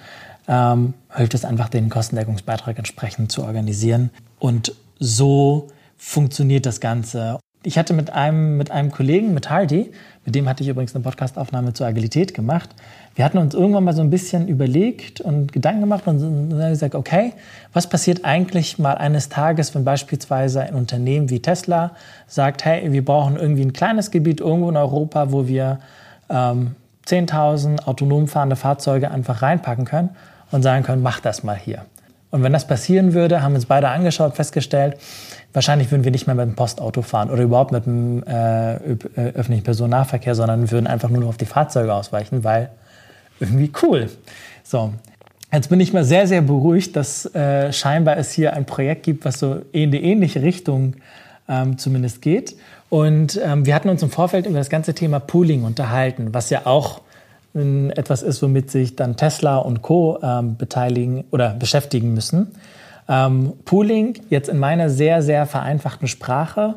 ähm, 0.48 0.94
hilft 1.14 1.34
es 1.34 1.44
einfach, 1.44 1.68
den 1.68 1.90
Kostendeckungsbeitrag 1.90 2.78
entsprechend 2.78 3.32
zu 3.32 3.44
organisieren. 3.44 4.12
Und 4.40 4.74
so 5.02 5.68
funktioniert 5.98 6.66
das 6.66 6.80
Ganze. 6.80 7.40
Ich 7.64 7.78
hatte 7.78 7.94
mit 7.94 8.12
einem, 8.12 8.58
mit 8.58 8.72
einem 8.72 8.92
Kollegen, 8.92 9.34
mit 9.34 9.50
Hardy, 9.50 9.92
mit 10.26 10.36
dem 10.36 10.48
hatte 10.48 10.64
ich 10.64 10.70
übrigens 10.70 10.96
eine 10.96 11.04
Podcastaufnahme 11.04 11.74
zur 11.74 11.88
Agilität 11.88 12.34
gemacht. 12.34 12.70
Wir 13.16 13.26
hatten 13.26 13.38
uns 13.40 13.54
irgendwann 13.54 13.84
mal 13.84 13.94
so 13.94 14.02
ein 14.02 14.10
bisschen 14.10 14.48
überlegt 14.48 15.22
und 15.22 15.52
Gedanken 15.52 15.82
gemacht 15.82 16.08
und 16.08 16.50
gesagt, 16.50 16.96
okay, 16.96 17.34
was 17.74 17.88
passiert 17.88 18.26
eigentlich 18.26 18.80
mal 18.80 18.96
eines 18.96 19.30
Tages, 19.30 19.76
wenn 19.76 19.84
beispielsweise 19.84 20.62
ein 20.62 20.76
Unternehmen 20.76 21.30
wie 21.30 21.40
Tesla 21.40 21.92
sagt, 22.28 22.64
hey, 22.66 22.92
wir 22.92 23.04
brauchen 23.04 23.38
irgendwie 23.38 23.64
ein 23.64 23.74
kleines 23.74 24.12
Gebiet 24.12 24.40
irgendwo 24.40 24.70
in 24.70 24.78
Europa, 24.78 25.32
wo 25.32 25.48
wir 25.48 25.80
ähm, 26.30 26.76
10.000 27.08 27.88
autonom 27.88 28.28
fahrende 28.28 28.56
Fahrzeuge 28.56 29.12
einfach 29.12 29.42
reinpacken 29.42 29.86
können 29.86 30.10
und 30.52 30.62
sagen 30.62 30.84
können, 30.84 31.02
mach 31.02 31.20
das 31.20 31.44
mal 31.44 31.58
hier. 31.58 31.86
Und 32.32 32.44
wenn 32.44 32.54
das 32.54 32.66
passieren 32.66 33.14
würde, 33.14 33.44
haben 33.44 33.56
uns 33.56 33.66
beide 33.66 33.90
angeschaut, 33.90 34.36
festgestellt, 34.36 34.98
wahrscheinlich 35.54 35.92
würden 35.92 36.06
wir 36.06 36.12
nicht 36.12 36.28
mehr 36.28 36.36
mit 36.36 36.46
dem 36.46 36.56
Postauto 36.56 37.02
fahren 37.02 37.30
oder 37.30 37.44
überhaupt 37.44 37.72
mit 37.72 37.86
dem 37.86 38.24
äh, 38.24 38.76
äh, 38.76 38.98
öffentlichen 39.16 39.64
Personennahverkehr, 39.64 40.34
sondern 40.34 40.72
würden 40.72 40.88
einfach 40.88 41.10
nur 41.10 41.22
noch 41.22 41.30
auf 41.30 41.38
die 41.38 41.46
Fahrzeuge 41.46 41.94
ausweichen, 41.94 42.44
weil 42.44 42.70
irgendwie 43.40 43.72
cool. 43.84 44.10
So, 44.64 44.94
Jetzt 45.54 45.68
bin 45.68 45.82
ich 45.82 45.92
mal 45.92 46.06
sehr, 46.06 46.28
sehr 46.28 46.42
beruhigt, 46.42 46.96
dass 46.96 47.26
äh, 47.36 47.74
scheinbar 47.74 48.16
es 48.16 48.32
hier 48.32 48.54
ein 48.54 48.66
Projekt 48.66 49.04
gibt, 49.04 49.26
was 49.26 49.38
so 49.38 49.62
in 49.74 49.92
die 49.92 50.02
ähnliche 50.02 50.42
Richtung 50.42 50.96
ähm, 51.50 51.78
zumindest 51.78 52.22
geht. 52.22 52.56
Und 52.90 53.40
ähm, 53.44 53.66
wir 53.66 53.76
hatten 53.76 53.90
uns 53.90 54.02
im 54.02 54.10
Vorfeld 54.10 54.46
über 54.46 54.58
das 54.58 54.70
ganze 54.70 54.94
Thema 54.94 55.20
Pooling 55.20 55.64
unterhalten, 55.64 56.34
was 56.34 56.50
ja 56.52 56.62
auch 56.66 57.02
etwas 57.54 58.24
ist, 58.24 58.42
womit 58.42 58.72
sich 58.72 58.96
dann 58.96 59.18
Tesla 59.18 59.58
und 59.58 59.82
Co. 59.82 60.20
Ähm, 60.24 60.56
beteiligen 60.56 61.26
oder 61.32 61.54
beschäftigen 61.54 62.14
müssen. 62.14 62.56
Ähm, 63.10 63.54
Pooling, 63.66 64.20
jetzt 64.30 64.48
in 64.48 64.58
meiner 64.58 64.90
sehr, 64.90 65.22
sehr 65.22 65.46
vereinfachten 65.46 66.08
Sprache, 66.08 66.76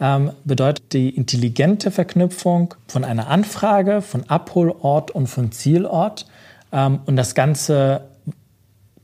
ähm, 0.00 0.32
bedeutet 0.44 0.92
die 0.92 1.10
intelligente 1.10 1.90
Verknüpfung 1.90 2.74
von 2.88 3.04
einer 3.04 3.28
Anfrage, 3.28 4.00
von 4.00 4.24
Abholort 4.28 5.10
und 5.10 5.26
von 5.26 5.52
Zielort 5.52 6.26
und 7.06 7.14
das 7.14 7.36
Ganze 7.36 8.00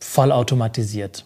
vollautomatisiert. 0.01 1.25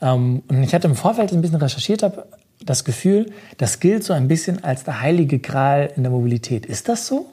Und 0.00 0.42
ich 0.50 0.74
hatte 0.74 0.88
im 0.88 0.96
Vorfeld 0.96 1.32
ein 1.32 1.40
bisschen 1.40 1.58
recherchiert, 1.58 2.02
habe 2.02 2.26
das 2.64 2.84
Gefühl, 2.84 3.30
das 3.58 3.78
gilt 3.78 4.02
so 4.02 4.12
ein 4.12 4.26
bisschen 4.26 4.64
als 4.64 4.82
der 4.82 5.00
heilige 5.00 5.38
Gral 5.38 5.92
in 5.94 6.02
der 6.02 6.10
Mobilität. 6.10 6.66
Ist 6.66 6.88
das 6.88 7.06
so? 7.06 7.26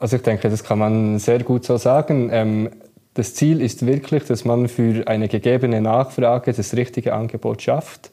Also 0.00 0.16
ich 0.16 0.22
denke, 0.22 0.48
das 0.48 0.62
kann 0.64 0.78
man 0.78 1.18
sehr 1.18 1.42
gut 1.42 1.64
so 1.64 1.76
sagen. 1.76 2.30
Ähm, 2.32 2.70
das 3.14 3.34
Ziel 3.34 3.60
ist 3.60 3.84
wirklich, 3.84 4.24
dass 4.24 4.44
man 4.44 4.68
für 4.68 5.06
eine 5.08 5.28
gegebene 5.28 5.80
Nachfrage 5.80 6.52
das 6.52 6.76
richtige 6.76 7.14
Angebot 7.14 7.62
schafft. 7.62 8.10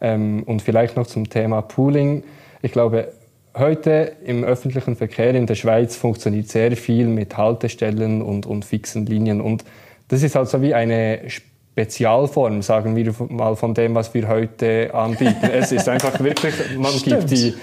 Ähm, 0.00 0.44
und 0.44 0.62
vielleicht 0.62 0.96
noch 0.96 1.06
zum 1.06 1.28
Thema 1.28 1.62
Pooling. 1.62 2.22
Ich 2.62 2.72
glaube, 2.72 3.08
heute 3.56 4.12
im 4.24 4.44
öffentlichen 4.44 4.96
Verkehr 4.96 5.34
in 5.34 5.46
der 5.46 5.54
Schweiz 5.54 5.96
funktioniert 5.96 6.48
sehr 6.48 6.76
viel 6.76 7.06
mit 7.06 7.36
Haltestellen 7.36 8.22
und, 8.22 8.46
und 8.46 8.64
fixen 8.64 9.06
Linien. 9.06 9.40
Und 9.40 9.64
das 10.08 10.22
ist 10.22 10.36
also 10.36 10.62
wie 10.62 10.74
eine 10.74 11.20
Spezialform, 11.26 12.62
sagen 12.62 12.94
wir 12.94 13.12
mal, 13.28 13.56
von 13.56 13.74
dem, 13.74 13.94
was 13.94 14.14
wir 14.14 14.28
heute 14.28 14.94
anbieten. 14.94 15.50
es 15.52 15.72
ist 15.72 15.88
einfach 15.88 16.20
wirklich, 16.20 16.54
man 16.76 16.92
Stimmt. 16.92 17.28
gibt 17.28 17.30
die 17.30 17.54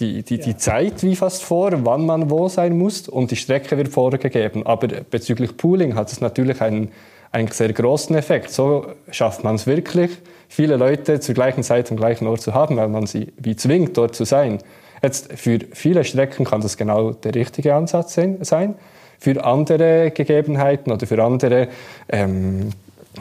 die, 0.00 0.22
die, 0.22 0.38
die 0.38 0.56
Zeit 0.56 1.02
wie 1.02 1.14
fast 1.14 1.42
vor, 1.42 1.70
wann 1.84 2.06
man 2.06 2.30
wo 2.30 2.48
sein 2.48 2.76
muss 2.76 3.08
und 3.08 3.30
die 3.30 3.36
Strecke 3.36 3.76
wird 3.76 3.88
vorgegeben. 3.88 4.66
Aber 4.66 4.88
bezüglich 4.88 5.56
Pooling 5.56 5.94
hat 5.94 6.10
es 6.10 6.20
natürlich 6.20 6.60
einen, 6.62 6.90
einen 7.30 7.48
sehr 7.48 7.72
großen 7.72 8.16
Effekt. 8.16 8.50
So 8.50 8.86
schafft 9.10 9.44
man 9.44 9.56
es 9.56 9.66
wirklich, 9.66 10.10
viele 10.48 10.76
Leute 10.76 11.20
zur 11.20 11.34
gleichen 11.34 11.62
Zeit 11.62 11.90
am 11.90 11.96
gleichen 11.96 12.26
Ort 12.26 12.40
zu 12.40 12.54
haben, 12.54 12.76
weil 12.76 12.88
man 12.88 13.06
sie 13.06 13.32
wie 13.36 13.56
zwingt, 13.56 13.96
dort 13.96 14.14
zu 14.14 14.24
sein. 14.24 14.58
Jetzt 15.02 15.32
für 15.34 15.58
viele 15.72 16.04
Strecken 16.04 16.44
kann 16.44 16.60
das 16.60 16.76
genau 16.76 17.12
der 17.12 17.34
richtige 17.34 17.74
Ansatz 17.74 18.14
sein. 18.14 18.74
Für 19.18 19.44
andere 19.44 20.10
Gegebenheiten 20.12 20.90
oder 20.90 21.06
für 21.06 21.22
andere 21.22 21.68
ähm, 22.08 22.70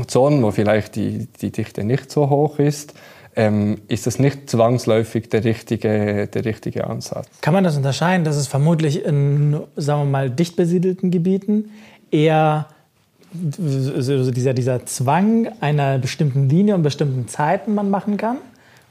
Zonen, 0.07 0.43
wo 0.43 0.51
vielleicht 0.51 0.95
die, 0.95 1.27
die 1.41 1.51
Dichte 1.51 1.83
nicht 1.83 2.09
so 2.09 2.29
hoch 2.29 2.57
ist, 2.59 2.93
ähm, 3.35 3.81
ist 3.87 4.07
das 4.07 4.19
nicht 4.19 4.49
zwangsläufig 4.49 5.29
der 5.29 5.43
richtige, 5.43 6.27
der 6.27 6.45
richtige 6.45 6.87
Ansatz. 6.87 7.27
Kann 7.41 7.53
man 7.53 7.63
das 7.63 7.77
unterscheiden, 7.77 8.23
dass 8.23 8.35
es 8.35 8.47
vermutlich 8.47 9.05
in, 9.05 9.59
sagen 9.75 10.01
wir 10.01 10.05
mal, 10.05 10.29
dicht 10.29 10.55
besiedelten 10.55 11.11
Gebieten 11.11 11.71
eher 12.11 12.67
also 13.31 14.31
dieser, 14.31 14.53
dieser 14.53 14.85
Zwang 14.87 15.49
einer 15.61 15.99
bestimmten 15.99 16.49
Linie 16.49 16.75
und 16.75 16.81
bestimmten 16.81 17.27
Zeiten 17.27 17.75
man 17.75 17.89
machen 17.89 18.17
kann, 18.17 18.37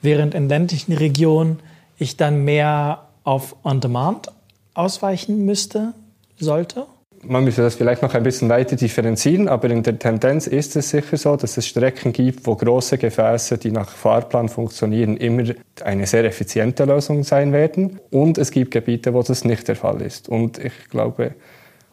während 0.00 0.35
in 0.35 0.49
ländlichen 0.49 0.92
Regionen 0.92 1.59
ich 1.99 2.16
dann 2.16 2.45
mehr 2.45 3.09
auf 3.25 3.57
On-Demand 3.64 4.28
ausweichen 4.75 5.45
müsste, 5.45 5.92
sollte? 6.38 6.87
Man 7.22 7.44
müsste 7.44 7.62
das 7.62 7.75
vielleicht 7.75 8.02
noch 8.02 8.14
ein 8.14 8.22
bisschen 8.22 8.48
weiter 8.48 8.76
differenzieren, 8.76 9.48
aber 9.48 9.70
in 9.70 9.82
der 9.82 9.98
Tendenz 9.98 10.46
ist 10.46 10.76
es 10.76 10.90
sicher 10.90 11.16
so, 11.16 11.37
dass 11.37 11.56
es 11.56 11.66
Strecken 11.66 12.12
gibt, 12.12 12.46
wo 12.46 12.54
große 12.54 12.98
Gefäße, 12.98 13.58
die 13.58 13.70
nach 13.70 13.90
Fahrplan 13.90 14.48
funktionieren, 14.48 15.16
immer 15.16 15.42
eine 15.82 16.06
sehr 16.06 16.25
effiziente 16.25 16.84
Lösung 16.84 17.25
sein 17.25 17.52
werden. 17.52 17.98
Und 18.10 18.38
es 18.38 18.50
gibt 18.50 18.70
Gebiete, 18.70 19.14
wo 19.14 19.22
das 19.22 19.44
nicht 19.44 19.66
der 19.68 19.76
Fall 19.76 20.00
ist. 20.02 20.28
Und 20.28 20.58
ich 20.58 20.72
glaube, 20.90 21.34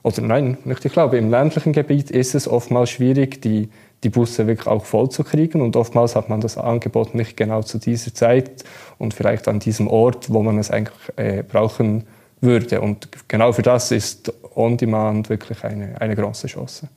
oder 0.03 0.21
nein, 0.21 0.57
nicht 0.65 0.85
ich 0.85 0.93
glaube, 0.93 1.17
im 1.17 1.31
ländlichen 1.31 1.73
Gebiet 1.73 2.11
ist 2.11 2.35
es 2.35 2.47
oftmals 2.47 2.91
schwierig, 2.91 3.41
die, 3.41 3.69
die 4.03 4.09
Busse 4.09 4.45
wirklich 4.45 4.67
auch 4.67 4.85
voll 4.85 5.09
zu 5.09 5.23
kriegen. 5.23 5.61
Und 5.61 5.75
oftmals 5.75 6.15
hat 6.15 6.29
man 6.29 6.41
das 6.41 6.57
Angebot 6.57 7.15
nicht 7.15 7.35
genau 7.35 7.63
zu 7.63 7.79
dieser 7.79 8.13
Zeit 8.13 8.63
und 8.99 9.15
vielleicht 9.15 9.47
an 9.47 9.59
diesem 9.59 9.87
Ort, 9.87 10.31
wo 10.31 10.43
man 10.43 10.59
es 10.59 10.69
eigentlich 10.69 10.95
äh, 11.15 11.41
brauchen 11.41 12.03
würde. 12.45 12.81
Und 12.81 13.09
genau 13.27 13.51
für 13.51 13.61
das 13.61 13.91
ist 13.91 14.31
On-Demand 14.55 15.29
wirklich 15.29 15.63
eine, 15.63 15.99
eine 15.99 16.15
große 16.15 16.47
Chance. 16.47 16.87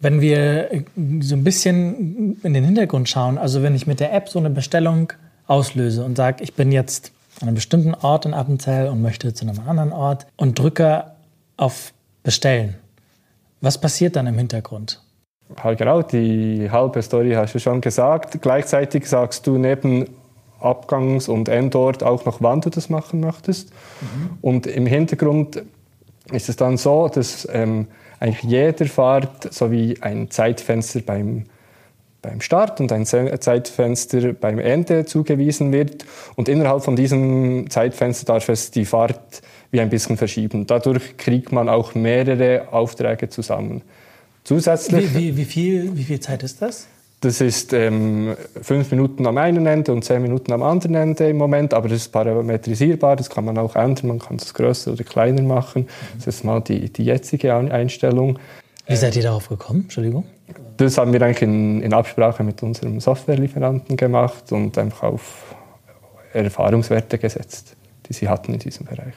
Wenn 0.00 0.20
wir 0.20 0.82
so 1.20 1.36
ein 1.36 1.44
bisschen 1.44 2.40
in 2.42 2.54
den 2.54 2.64
Hintergrund 2.64 3.08
schauen, 3.08 3.38
also 3.38 3.62
wenn 3.62 3.74
ich 3.74 3.86
mit 3.86 4.00
der 4.00 4.12
App 4.12 4.28
so 4.28 4.40
eine 4.40 4.50
Bestellung 4.50 5.12
auslöse 5.46 6.04
und 6.04 6.16
sage, 6.16 6.42
ich 6.42 6.54
bin 6.54 6.72
jetzt 6.72 7.12
an 7.40 7.48
einem 7.48 7.54
bestimmten 7.54 7.94
Ort 7.94 8.26
in 8.26 8.34
Appenzell 8.34 8.88
und 8.88 9.00
möchte 9.00 9.32
zu 9.32 9.46
einem 9.46 9.60
anderen 9.66 9.92
Ort 9.92 10.26
und 10.36 10.58
drücke 10.58 11.04
auf 11.56 11.92
Bestellen, 12.24 12.74
was 13.60 13.80
passiert 13.80 14.16
dann 14.16 14.26
im 14.26 14.36
Hintergrund? 14.36 15.00
genau, 15.76 16.02
die 16.02 16.68
halbe 16.70 17.02
Story 17.02 17.32
hast 17.32 17.54
du 17.54 17.58
schon 17.58 17.80
gesagt. 17.80 18.40
Gleichzeitig 18.40 19.06
sagst 19.06 19.46
du 19.46 19.58
neben 19.58 20.06
Abgangs- 20.62 21.28
und 21.28 21.48
Endort 21.48 22.02
auch 22.02 22.24
noch, 22.24 22.40
wann 22.40 22.60
du 22.60 22.70
das 22.70 22.88
machen 22.88 23.20
möchtest. 23.20 23.70
Mhm. 24.00 24.38
Und 24.40 24.66
im 24.66 24.86
Hintergrund 24.86 25.62
ist 26.30 26.48
es 26.48 26.56
dann 26.56 26.76
so, 26.76 27.08
dass 27.08 27.46
ähm, 27.52 27.88
eigentlich 28.20 28.42
jeder 28.42 28.86
Fahrt 28.86 29.52
sowie 29.52 29.98
ein 30.00 30.30
Zeitfenster 30.30 31.00
beim, 31.00 31.44
beim 32.22 32.40
Start 32.40 32.80
und 32.80 32.92
ein 32.92 33.04
Zeitfenster 33.04 34.32
beim 34.32 34.58
Ende 34.58 35.04
zugewiesen 35.04 35.72
wird. 35.72 36.04
Und 36.36 36.48
innerhalb 36.48 36.84
von 36.84 36.94
diesem 36.94 37.68
Zeitfenster 37.68 38.26
darf 38.26 38.48
es 38.48 38.70
die 38.70 38.84
Fahrt 38.84 39.42
wie 39.72 39.80
ein 39.80 39.90
bisschen 39.90 40.16
verschieben. 40.16 40.66
Dadurch 40.66 41.16
kriegt 41.16 41.50
man 41.50 41.68
auch 41.68 41.94
mehrere 41.94 42.68
Aufträge 42.72 43.28
zusammen. 43.28 43.82
Zusätzlich. 44.44 45.14
Wie, 45.14 45.18
wie, 45.18 45.36
wie, 45.38 45.44
viel, 45.44 45.96
wie 45.96 46.04
viel 46.04 46.20
Zeit 46.20 46.42
ist 46.42 46.62
das? 46.62 46.86
Das 47.22 47.40
ist 47.40 47.72
ähm, 47.72 48.34
fünf 48.60 48.90
Minuten 48.90 49.24
am 49.28 49.38
einen 49.38 49.64
Ende 49.64 49.92
und 49.92 50.04
zehn 50.04 50.20
Minuten 50.22 50.52
am 50.52 50.64
anderen 50.64 50.96
Ende 50.96 51.28
im 51.28 51.36
Moment, 51.36 51.72
aber 51.72 51.88
das 51.88 51.98
ist 51.98 52.08
parametrisierbar, 52.08 53.14
das 53.14 53.30
kann 53.30 53.44
man 53.44 53.56
auch 53.58 53.76
ändern, 53.76 54.08
man 54.08 54.18
kann 54.18 54.38
es 54.38 54.52
größer 54.52 54.92
oder 54.92 55.04
kleiner 55.04 55.42
machen. 55.42 55.86
Das 56.16 56.26
ist 56.26 56.44
mal 56.44 56.60
die, 56.60 56.92
die 56.92 57.04
jetzige 57.04 57.54
Einstellung. 57.54 58.40
Wie 58.88 58.96
seid 58.96 59.14
ihr 59.14 59.22
darauf 59.22 59.48
gekommen? 59.48 59.82
Entschuldigung. 59.82 60.24
Das 60.78 60.98
haben 60.98 61.12
wir 61.12 61.22
eigentlich 61.22 61.42
in, 61.42 61.80
in 61.82 61.94
Absprache 61.94 62.42
mit 62.42 62.60
unserem 62.64 62.98
Softwarelieferanten 62.98 63.96
gemacht 63.96 64.50
und 64.50 64.76
einfach 64.76 65.04
auf 65.04 65.54
Erfahrungswerte 66.32 67.18
gesetzt, 67.18 67.76
die 68.08 68.14
sie 68.14 68.28
hatten 68.28 68.52
in 68.52 68.58
diesem 68.58 68.86
Bereich. 68.86 69.14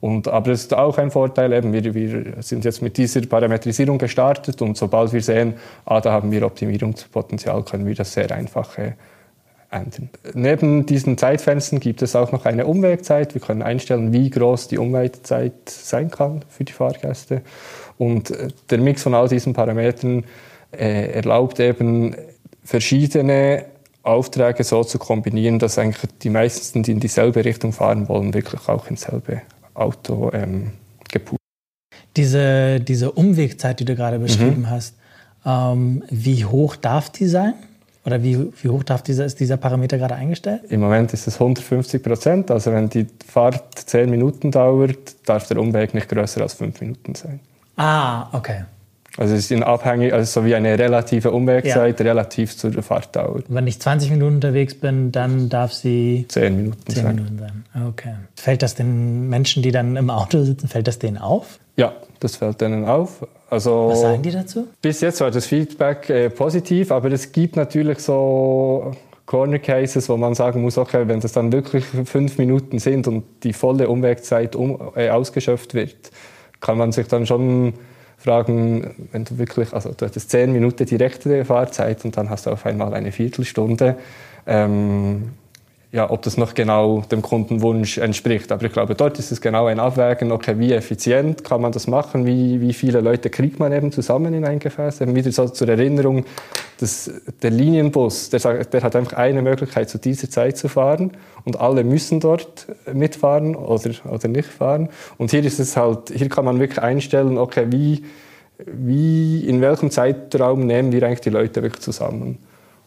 Und, 0.00 0.28
aber 0.28 0.52
es 0.52 0.62
ist 0.62 0.74
auch 0.74 0.96
ein 0.96 1.10
Vorteil, 1.10 1.52
eben, 1.52 1.72
wir, 1.72 1.94
wir 1.94 2.42
sind 2.42 2.64
jetzt 2.64 2.80
mit 2.80 2.96
dieser 2.96 3.20
Parametrisierung 3.20 3.98
gestartet 3.98 4.62
und 4.62 4.76
sobald 4.78 5.12
wir 5.12 5.22
sehen, 5.22 5.54
ah, 5.84 6.00
da 6.00 6.12
haben 6.12 6.32
wir 6.32 6.44
Optimierungspotenzial, 6.46 7.62
können 7.64 7.86
wir 7.86 7.94
das 7.94 8.14
sehr 8.14 8.30
einfach 8.32 8.78
äh, 8.78 8.92
ändern. 9.70 10.08
Neben 10.32 10.86
diesen 10.86 11.18
Zeitfenstern 11.18 11.80
gibt 11.80 12.00
es 12.00 12.16
auch 12.16 12.32
noch 12.32 12.46
eine 12.46 12.66
Umwegzeit. 12.66 13.34
Wir 13.34 13.42
können 13.42 13.62
einstellen, 13.62 14.12
wie 14.12 14.30
groß 14.30 14.68
die 14.68 14.78
Umwegzeit 14.78 15.52
sein 15.68 16.10
kann 16.10 16.44
für 16.48 16.64
die 16.64 16.72
Fahrgäste. 16.72 17.42
Und 17.98 18.30
äh, 18.30 18.48
der 18.70 18.78
Mix 18.78 19.02
von 19.02 19.14
all 19.14 19.28
diesen 19.28 19.52
Parametern 19.52 20.24
äh, 20.72 21.10
erlaubt 21.12 21.60
eben 21.60 22.16
verschiedene 22.64 23.66
Aufträge 24.02 24.64
so 24.64 24.82
zu 24.82 24.98
kombinieren, 24.98 25.58
dass 25.58 25.78
eigentlich 25.78 26.10
die 26.22 26.30
meisten, 26.30 26.82
die 26.82 26.92
in 26.92 27.00
dieselbe 27.00 27.44
Richtung 27.44 27.74
fahren 27.74 28.08
wollen, 28.08 28.32
wirklich 28.32 28.66
auch 28.66 28.88
in 28.88 28.96
selbe 28.96 29.42
Auto 29.80 30.30
ähm, 30.32 30.72
gepusht. 31.10 31.40
Diese, 32.16 32.80
diese 32.80 33.12
Umwegzeit, 33.12 33.80
die 33.80 33.84
du 33.84 33.94
gerade 33.94 34.18
beschrieben 34.18 34.62
mhm. 34.62 34.70
hast, 34.70 34.96
ähm, 35.44 36.02
wie 36.10 36.44
hoch 36.44 36.76
darf 36.76 37.10
die 37.10 37.26
sein? 37.26 37.54
Oder 38.04 38.22
wie, 38.22 38.50
wie 38.62 38.68
hoch 38.68 38.82
darf 38.82 39.02
dieser, 39.02 39.26
ist 39.26 39.40
dieser 39.40 39.58
Parameter 39.58 39.98
gerade 39.98 40.14
eingestellt? 40.14 40.62
Im 40.70 40.80
Moment 40.80 41.12
ist 41.12 41.26
es 41.26 41.34
150 41.34 42.02
Prozent. 42.02 42.50
Also 42.50 42.72
wenn 42.72 42.88
die 42.88 43.06
Fahrt 43.26 43.78
10 43.78 44.08
Minuten 44.08 44.50
dauert, 44.50 45.16
darf 45.26 45.46
der 45.48 45.58
Umweg 45.58 45.92
nicht 45.92 46.08
größer 46.08 46.40
als 46.40 46.54
5 46.54 46.80
Minuten 46.80 47.14
sein. 47.14 47.40
Ah, 47.76 48.28
okay. 48.36 48.64
Also 49.20 49.34
es 49.34 49.40
ist 49.40 49.50
in 49.50 49.62
abhängig, 49.62 50.14
also 50.14 50.40
so 50.40 50.46
wie 50.46 50.54
eine 50.54 50.78
relative 50.78 51.30
Umwegzeit 51.30 52.00
ja. 52.00 52.06
relativ 52.06 52.56
zur 52.56 52.72
Fahrtdauer. 52.82 53.40
Wenn 53.48 53.66
ich 53.66 53.78
20 53.78 54.12
Minuten 54.12 54.36
unterwegs 54.36 54.74
bin, 54.74 55.12
dann 55.12 55.50
darf 55.50 55.74
sie 55.74 56.24
10 56.26 56.56
Minuten 56.56 56.86
10 56.86 56.94
sein. 56.94 57.16
Minuten 57.16 57.38
sein. 57.38 57.64
Okay. 57.86 58.14
Fällt 58.34 58.62
das 58.62 58.76
den 58.76 59.28
Menschen, 59.28 59.62
die 59.62 59.72
dann 59.72 59.96
im 59.96 60.08
Auto 60.08 60.42
sitzen, 60.42 60.68
fällt 60.68 60.88
das 60.88 60.98
denen 60.98 61.18
auf? 61.18 61.58
Ja, 61.76 61.92
das 62.20 62.36
fällt 62.36 62.62
denen 62.62 62.86
auf. 62.86 63.26
Also, 63.50 63.88
Was 63.90 64.00
sagen 64.00 64.22
die 64.22 64.30
dazu? 64.30 64.68
Bis 64.80 65.02
jetzt 65.02 65.20
war 65.20 65.30
das 65.30 65.44
Feedback 65.44 66.08
äh, 66.08 66.30
positiv, 66.30 66.90
aber 66.90 67.12
es 67.12 67.30
gibt 67.30 67.56
natürlich 67.56 67.98
so 67.98 68.92
Corner 69.26 69.58
Cases, 69.58 70.08
wo 70.08 70.16
man 70.16 70.34
sagen 70.34 70.62
muss, 70.62 70.78
okay, 70.78 71.08
wenn 71.08 71.20
das 71.20 71.32
dann 71.32 71.52
wirklich 71.52 71.84
fünf 72.06 72.38
Minuten 72.38 72.78
sind 72.78 73.06
und 73.06 73.24
die 73.42 73.52
volle 73.52 73.90
Umwegzeit 73.90 74.56
um, 74.56 74.80
äh, 74.96 75.10
ausgeschöpft 75.10 75.74
wird, 75.74 76.10
kann 76.60 76.78
man 76.78 76.92
sich 76.92 77.06
dann 77.06 77.26
schon 77.26 77.74
fragen, 78.20 79.08
wenn 79.12 79.24
du 79.24 79.38
wirklich, 79.38 79.72
also 79.72 79.92
du 79.96 80.04
hattest 80.04 80.30
zehn 80.30 80.52
Minuten 80.52 80.84
direkte 80.84 81.44
Fahrzeit 81.44 82.04
und 82.04 82.16
dann 82.16 82.28
hast 82.28 82.46
du 82.46 82.50
auf 82.50 82.66
einmal 82.66 82.92
eine 82.94 83.12
Viertelstunde. 83.12 83.96
Ähm, 84.46 85.30
ja, 85.92 86.08
ob 86.08 86.22
das 86.22 86.36
noch 86.36 86.54
genau 86.54 87.02
dem 87.10 87.20
Kundenwunsch 87.20 87.98
entspricht. 87.98 88.52
Aber 88.52 88.64
ich 88.64 88.72
glaube, 88.72 88.94
dort 88.94 89.18
ist 89.18 89.32
es 89.32 89.40
genau 89.40 89.66
ein 89.66 89.80
Abwägen, 89.80 90.30
okay, 90.30 90.56
wie 90.58 90.72
effizient 90.72 91.42
kann 91.42 91.60
man 91.60 91.72
das 91.72 91.88
machen, 91.88 92.26
wie, 92.26 92.60
wie 92.60 92.72
viele 92.72 93.00
Leute 93.00 93.28
kriegt 93.28 93.58
man 93.58 93.72
eben 93.72 93.90
zusammen 93.90 94.32
in 94.32 94.44
ein 94.44 94.60
Gefäß. 94.60 95.00
Eben 95.00 95.16
wieder 95.16 95.32
so 95.32 95.48
zur 95.48 95.68
Erinnerung, 95.68 96.24
dass 96.78 97.10
der 97.42 97.50
Linienbus, 97.50 98.30
der, 98.30 98.64
der 98.64 98.82
hat 98.82 98.94
einfach 98.94 99.14
eine 99.14 99.42
Möglichkeit, 99.42 99.90
zu 99.90 99.98
dieser 99.98 100.30
Zeit 100.30 100.56
zu 100.56 100.68
fahren 100.68 101.10
und 101.44 101.58
alle 101.58 101.82
müssen 101.82 102.20
dort 102.20 102.66
mitfahren 102.92 103.56
oder, 103.56 103.90
oder 104.08 104.28
nicht 104.28 104.48
fahren. 104.48 104.90
Und 105.18 105.32
hier 105.32 105.44
ist 105.44 105.58
es 105.58 105.76
halt, 105.76 106.12
hier 106.14 106.28
kann 106.28 106.44
man 106.44 106.60
wirklich 106.60 106.80
einstellen, 106.80 107.36
okay, 107.36 107.66
wie, 107.70 108.04
wie, 108.64 109.40
in 109.40 109.60
welchem 109.60 109.90
Zeitraum 109.90 110.66
nehmen 110.66 110.92
wir 110.92 111.02
eigentlich 111.02 111.20
die 111.20 111.30
Leute 111.30 111.62
wirklich 111.62 111.82
zusammen. 111.82 112.38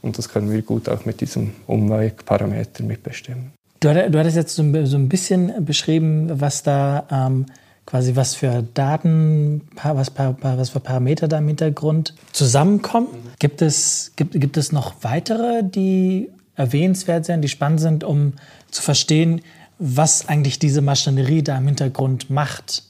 Und 0.03 0.17
das 0.17 0.29
können 0.29 0.51
wir 0.51 0.61
gut 0.61 0.89
auch 0.89 1.05
mit 1.05 1.21
diesem 1.21 1.53
Umwegparameter 1.65 2.83
mitbestimmen. 2.83 3.53
Du, 3.79 3.93
du 3.93 4.19
hattest 4.19 4.35
jetzt 4.35 4.55
so 4.55 4.61
ein 4.61 5.09
bisschen 5.09 5.65
beschrieben, 5.65 6.29
was 6.39 6.61
da 6.61 7.07
ähm, 7.09 7.45
quasi 7.85 8.15
was 8.15 8.35
für 8.35 8.63
Daten, 8.73 9.61
was, 9.81 10.11
was 10.15 10.69
für 10.69 10.79
Parameter 10.79 11.27
da 11.27 11.39
im 11.39 11.47
Hintergrund 11.47 12.13
zusammenkommen. 12.31 13.07
Mhm. 13.11 13.29
Gibt, 13.39 13.61
es, 13.61 14.11
gibt, 14.15 14.39
gibt 14.39 14.57
es 14.57 14.71
noch 14.71 14.93
weitere, 15.01 15.63
die 15.63 16.29
erwähnenswert 16.55 17.25
sind, 17.25 17.41
die 17.41 17.49
spannend 17.49 17.79
sind, 17.79 18.03
um 18.03 18.33
zu 18.71 18.81
verstehen, 18.81 19.41
was 19.79 20.27
eigentlich 20.27 20.59
diese 20.59 20.81
Maschinerie 20.81 21.43
da 21.43 21.57
im 21.57 21.65
Hintergrund 21.65 22.29
macht? 22.29 22.83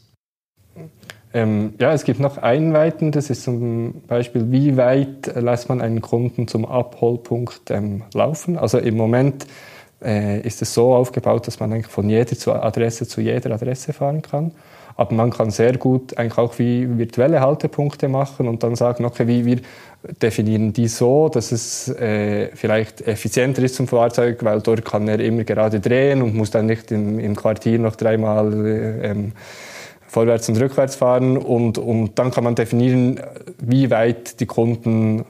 Ähm, 1.34 1.74
ja, 1.80 1.92
es 1.94 2.04
gibt 2.04 2.20
noch 2.20 2.38
ein 2.38 2.74
Weiten, 2.74 3.12
das 3.12 3.32
ist 3.32 3.44
zum 3.44 4.04
Beispiel, 4.08 4.52
wie 4.52 4.78
weit 4.78 5.34
lässt 5.36 5.68
man 5.68 5.82
einen 5.82 6.02
Kunden 6.02 6.48
zum 6.48 6.66
Abholpunkt 6.66 7.72
ähm, 7.72 8.04
laufen. 8.14 8.58
Also 8.58 8.78
im 8.78 8.96
Moment 8.96 9.48
äh, 10.04 10.42
ist 10.42 10.62
es 10.62 10.76
so 10.76 10.94
aufgebaut, 10.94 11.48
dass 11.48 11.60
man 11.60 11.74
eigentlich 11.74 11.88
von 11.88 12.08
jeder 12.08 12.64
Adresse 12.64 13.08
zu 13.08 13.20
jeder 13.20 13.52
Adresse 13.52 13.94
fahren 13.94 14.22
kann. 14.22 14.52
Aber 14.96 15.16
man 15.16 15.32
kann 15.32 15.50
sehr 15.50 15.76
gut 15.78 16.16
eigentlich 16.20 16.38
auch 16.38 16.60
wie 16.60 16.98
virtuelle 17.00 17.40
Haltepunkte 17.40 18.08
machen 18.08 18.48
und 18.48 18.62
dann 18.62 18.76
sagen, 18.76 19.06
okay, 19.06 19.28
wie 19.28 19.44
wir 19.44 19.60
definieren 20.22 20.72
die 20.72 20.88
so, 20.88 21.30
dass 21.30 21.52
es 21.52 21.90
äh, 21.90 22.50
vielleicht 22.54 23.02
effizienter 23.08 23.64
ist 23.64 23.76
zum 23.76 23.88
Fahrzeug, 23.88 24.44
weil 24.44 24.62
dort 24.62 24.86
kann 24.86 25.08
er 25.08 25.20
immer 25.20 25.46
gerade 25.46 25.80
drehen 25.80 26.22
und 26.22 26.36
muss 26.36 26.52
dann 26.52 26.68
nicht 26.68 26.92
im, 26.92 27.20
im 27.20 27.36
Quartier 27.36 27.80
noch 27.80 27.96
dreimal 27.96 28.54
äh, 28.68 29.12
ähm, 29.12 29.32
vorwärts 30.14 30.48
und 30.48 30.58
rückwärts 30.58 30.96
fahren 30.96 31.38
und, 31.38 31.80
und 31.80 32.20
dann 32.20 32.30
kann 32.30 32.44
man 32.44 32.54
definieren, 32.54 33.20
wie 33.58 33.90
weit 33.90 34.40
die 34.40 34.46
Kunden 34.46 35.26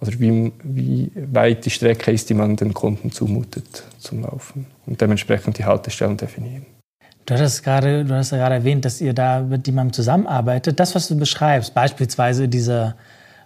oder 0.00 0.12
wie, 0.18 0.52
wie 0.62 1.10
weit 1.14 1.64
die 1.64 1.70
Strecke 1.70 2.12
ist, 2.12 2.28
die 2.28 2.34
man 2.34 2.54
den 2.54 2.74
Kunden 2.74 3.10
zumutet 3.10 3.82
zum 3.98 4.22
Laufen 4.22 4.66
und 4.86 5.00
dementsprechend 5.00 5.56
die 5.56 5.64
Haltestellen 5.64 6.18
definieren. 6.18 6.66
Du 7.24 7.34
hast 7.34 7.62
gerade, 7.62 8.04
du 8.04 8.14
hast 8.14 8.30
gerade 8.30 8.56
erwähnt, 8.56 8.84
dass 8.84 9.00
ihr 9.00 9.14
da 9.14 9.40
mit 9.40 9.66
jemandem 9.66 9.94
zusammenarbeitet. 9.94 10.78
Das, 10.78 10.94
was 10.94 11.08
du 11.08 11.16
beschreibst, 11.16 11.72
beispielsweise 11.72 12.46
diese 12.46 12.96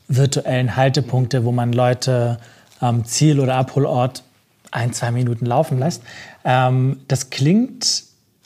virtuellen 0.09 0.75
Haltepunkte, 0.75 1.45
wo 1.45 1.53
man 1.53 1.73
Leute 1.73 2.39
am 2.81 3.05
Ziel- 3.05 3.39
oder 3.39 3.55
Abholort 3.55 4.25
ein, 4.73 4.93
zwei 4.93 5.13
Minuten 5.13 5.47
laufen 5.47 5.79
lässt, 5.79 6.03
ähm, 6.45 7.01
das 7.07 7.31
klingt 7.31 8.04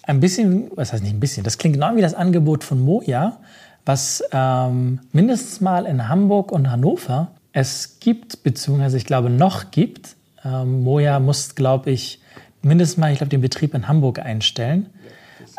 ein 0.09 0.21
bisschen, 0.21 0.71
was 0.75 0.93
heißt 0.93 1.03
nicht 1.03 1.15
ein 1.15 1.21
bisschen, 1.21 1.45
das 1.45 1.59
klingt 1.59 1.75
genau 1.75 1.95
wie 1.95 2.01
das 2.01 2.15
Angebot 2.15 2.65
von 2.65 2.81
Moja, 2.81 3.39
was 3.85 4.25
ähm, 4.33 5.01
mindestens 5.13 5.61
mal 5.61 5.87
in 5.87 6.09
Hamburg 6.09 6.51
und 6.51 6.71
Hannover 6.71 7.29
es 7.53 7.99
gibt, 8.01 8.43
beziehungsweise 8.43 8.97
ich 8.97 9.05
glaube 9.05 9.31
noch 9.31 9.71
gibt. 9.71 10.17
Ähm, 10.45 10.83
Moja 10.83 11.21
muss, 11.21 11.55
glaube 11.55 11.91
ich, 11.91 12.21
mindestens 12.63 12.99
mal, 12.99 13.13
ich 13.13 13.19
glaube, 13.19 13.31
den 13.31 13.41
Betrieb 13.41 13.75
in 13.75 13.89
Hamburg 13.89 14.19
einstellen. 14.19 14.87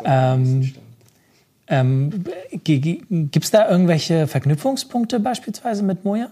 Ähm, 0.04 0.72
ähm, 1.68 2.24
gibt 2.64 3.44
es 3.44 3.50
da 3.50 3.68
irgendwelche 3.68 4.26
Verknüpfungspunkte 4.26 5.20
beispielsweise 5.20 5.82
mit 5.84 6.04
Moja? 6.04 6.30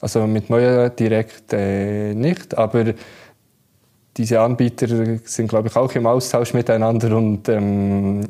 Also 0.00 0.26
mit 0.26 0.48
Moja 0.48 0.88
direkt 0.88 1.52
äh, 1.52 2.14
nicht, 2.14 2.56
aber 2.56 2.94
diese 4.16 4.40
Anbieter 4.40 4.86
sind, 5.24 5.48
glaube 5.48 5.68
ich, 5.68 5.76
auch 5.76 5.92
im 5.92 6.06
Austausch 6.06 6.54
miteinander 6.54 7.16
und 7.16 7.48
ähm, 7.48 8.22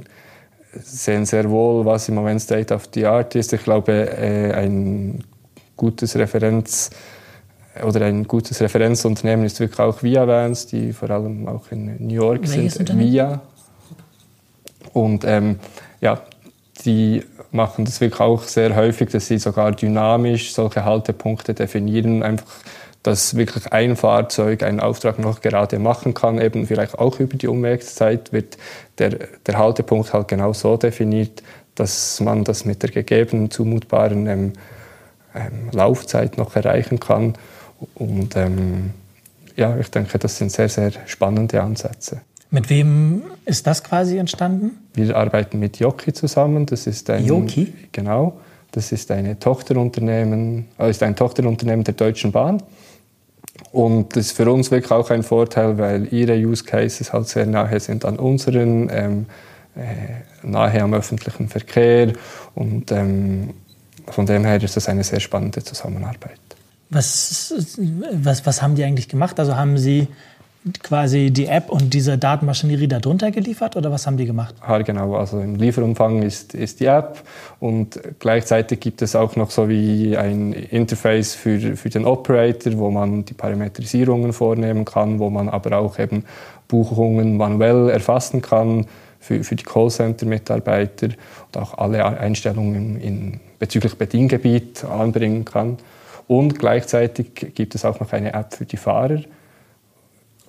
sehen 0.72 1.25
sehr 1.27 1.49
wohl, 1.51 1.85
was 1.85 2.09
im 2.09 2.16
Moment 2.16 2.40
State 2.40 2.75
of 2.75 2.88
the 2.92 3.07
Art 3.07 3.35
ist. 3.35 3.53
Ich 3.53 3.62
glaube, 3.62 3.92
äh, 3.92 4.53
ein 4.53 5.25
gutes 5.77 6.16
Referenz 6.16 6.90
oder 7.85 8.07
ein 8.07 8.27
gutes 8.27 8.61
Referenzunternehmen 8.61 9.44
ist 9.44 9.61
wirklich 9.61 9.79
auch 9.79 10.03
Via 10.03 10.27
Vans, 10.27 10.66
die 10.66 10.92
vor 10.92 11.11
allem 11.11 11.46
auch 11.46 11.70
in 11.70 11.96
New 12.07 12.14
York 12.14 12.42
Welches 12.42 12.75
sind. 12.75 12.99
Via. 12.99 13.40
Und 14.92 15.25
ähm, 15.25 15.59
ja, 16.01 16.22
die 16.85 17.22
machen 17.53 17.85
das 17.85 18.01
wirklich 18.01 18.20
auch 18.20 18.42
sehr 18.42 18.75
häufig, 18.77 19.11
dass 19.11 19.27
sie 19.27 19.38
sogar 19.38 19.72
dynamisch 19.72 20.53
solche 20.55 20.85
Haltepunkte 20.85 21.55
definieren, 21.55 22.22
einfach 22.22 22.46
dass 23.07 23.37
wirklich 23.37 23.73
ein 23.73 23.97
Fahrzeug 23.97 24.62
einen 24.62 24.81
Auftrag 24.81 25.19
noch 25.19 25.40
gerade 25.40 25.79
machen 25.79 26.12
kann, 26.12 26.40
eben 26.40 26.66
vielleicht 26.66 26.99
auch 26.99 27.21
über 27.21 27.37
die 27.37 27.47
Umwegszeit 27.47 28.33
wird 28.33 28.59
der, 28.99 29.11
der 29.47 29.59
Haltepunkt 29.59 30.12
halt 30.12 30.29
genau 30.29 30.53
so 30.53 30.77
definiert, 30.77 31.42
dass 31.77 32.21
man 32.21 32.42
das 32.42 32.64
mit 32.64 32.83
der 32.83 32.90
gegebenen 32.90 33.51
zumutbaren 33.51 34.27
ähm, 34.27 34.53
ähm, 35.35 35.71
Laufzeit 35.73 36.37
noch 36.37 36.57
erreichen 36.57 36.99
kann. 36.99 37.35
Und 37.95 38.35
ähm, 38.37 38.90
ja, 39.55 39.77
ich 39.79 39.90
denke, 39.90 40.19
das 40.19 40.38
sind 40.38 40.51
sehr, 40.51 40.69
sehr 40.69 40.90
spannende 41.07 41.62
Ansätze. 41.62 42.23
Mit 42.51 42.71
wem 42.71 43.23
ist 43.45 43.66
das 43.66 43.85
quasi 43.85 44.19
entstanden? 44.19 44.73
Wir 44.95 45.16
arbeiten 45.16 45.59
mit 45.59 45.79
Joki 45.79 46.12
zusammen. 46.12 46.66
Das 46.66 46.87
ist 46.87 47.11
ein, 47.11 47.25
Joki? 47.25 47.73
Genau. 47.92 48.40
Das 48.73 48.92
ist, 48.92 49.11
eine 49.11 49.38
Tochterunternehmen, 49.38 50.66
äh, 50.79 50.90
ist 50.90 51.03
ein 51.03 51.16
Tochterunternehmen 51.16 51.85
der 51.85 51.95
Deutschen 51.95 52.33
Bahn. 52.33 52.62
Und 53.73 54.16
das 54.16 54.27
ist 54.27 54.37
für 54.37 54.51
uns 54.51 54.71
wirklich 54.71 54.90
auch 54.90 55.11
ein 55.11 55.23
Vorteil, 55.23 55.79
weil 55.79 56.12
ihre 56.12 56.35
Use 56.35 56.64
Cases 56.64 57.12
halt 57.12 57.29
sehr 57.29 57.47
nahe 57.47 57.79
sind 57.81 58.05
an 58.05 58.19
unseren, 58.19 58.88
ähm, 58.90 59.27
äh, 59.77 60.47
nahe 60.47 60.83
am 60.83 60.95
öffentlichen 60.95 61.49
Verkehr. 61.49 62.12
Und 62.55 62.92
ähm, 62.92 63.55
von 64.07 64.27
dem 64.27 64.45
her 64.45 64.62
ist 64.62 64.77
das 64.77 64.88
eine 64.88 65.05
sehr 65.05 65.21
spannende 65.21 65.62
Zusammenarbeit. 65.62 66.38
Was, 66.90 67.53
was, 68.12 68.47
was 68.47 68.62
haben 68.62 68.77
die 68.77 68.85
eigentlich 68.85 69.09
gemacht? 69.09 69.40
Also 69.40 69.57
haben 69.57 69.77
sie 69.77 70.09
quasi 70.83 71.31
die 71.31 71.47
App 71.47 71.71
und 71.71 71.95
diese 71.95 72.19
Datenmaschinerie 72.19 72.89
darunter 72.89 73.31
geliefert 73.31 73.77
oder 73.77 73.91
was 73.91 74.07
haben 74.07 74.17
die 74.17 74.27
gemacht? 74.27 74.55
Ja, 74.67 74.79
genau. 74.83 75.15
Also 75.15 75.41
im 75.41 75.57
Lieferumfang 75.57 76.23
ist, 76.23 76.55
ist 76.55 76.81
die 76.81 76.87
App 76.87 77.23
und 77.61 78.01
gleichzeitig 78.19 78.81
gibt 78.81 79.03
es 79.03 79.15
auch 79.15 79.37
noch 79.37 79.51
so 79.51 79.69
wie 79.69 80.17
ein 80.17 80.53
Interface 80.53 81.35
für, 81.35 81.77
für 81.77 81.89
den 81.89 82.05
Operator, 82.05 82.77
wo 82.79 82.91
man 82.91 83.25
die 83.25 83.35
Parametrisierungen 83.35 84.33
vornehmen 84.33 84.85
kann, 84.85 85.19
wo 85.19 85.31
man 85.31 85.49
aber 85.49 85.79
auch 85.79 85.99
eben 85.99 86.25
Buchungen 86.69 87.37
manuell 87.37 87.89
erfassen 87.91 88.43
kann 88.43 88.87
für, 89.21 89.45
für 89.45 89.57
die 89.57 89.65
Callcenter-Mitarbeiter 89.65 91.09
und 91.47 91.63
auch 91.63 91.79
alle 91.79 92.05
Einstellungen 92.05 93.01
in, 93.01 93.41
bezüglich 93.59 93.95
Bediengebiet 93.95 94.85
anbringen 94.85 95.45
kann. 95.45 95.79
Und 96.29 96.59
gleichzeitig 96.59 97.53
gibt 97.55 97.75
es 97.77 97.85
auch 97.85 98.01
noch 98.01 98.13
eine 98.13 98.35
App 98.35 98.55
für 98.55 98.65
die 98.65 98.77
Fahrer, 98.77 99.21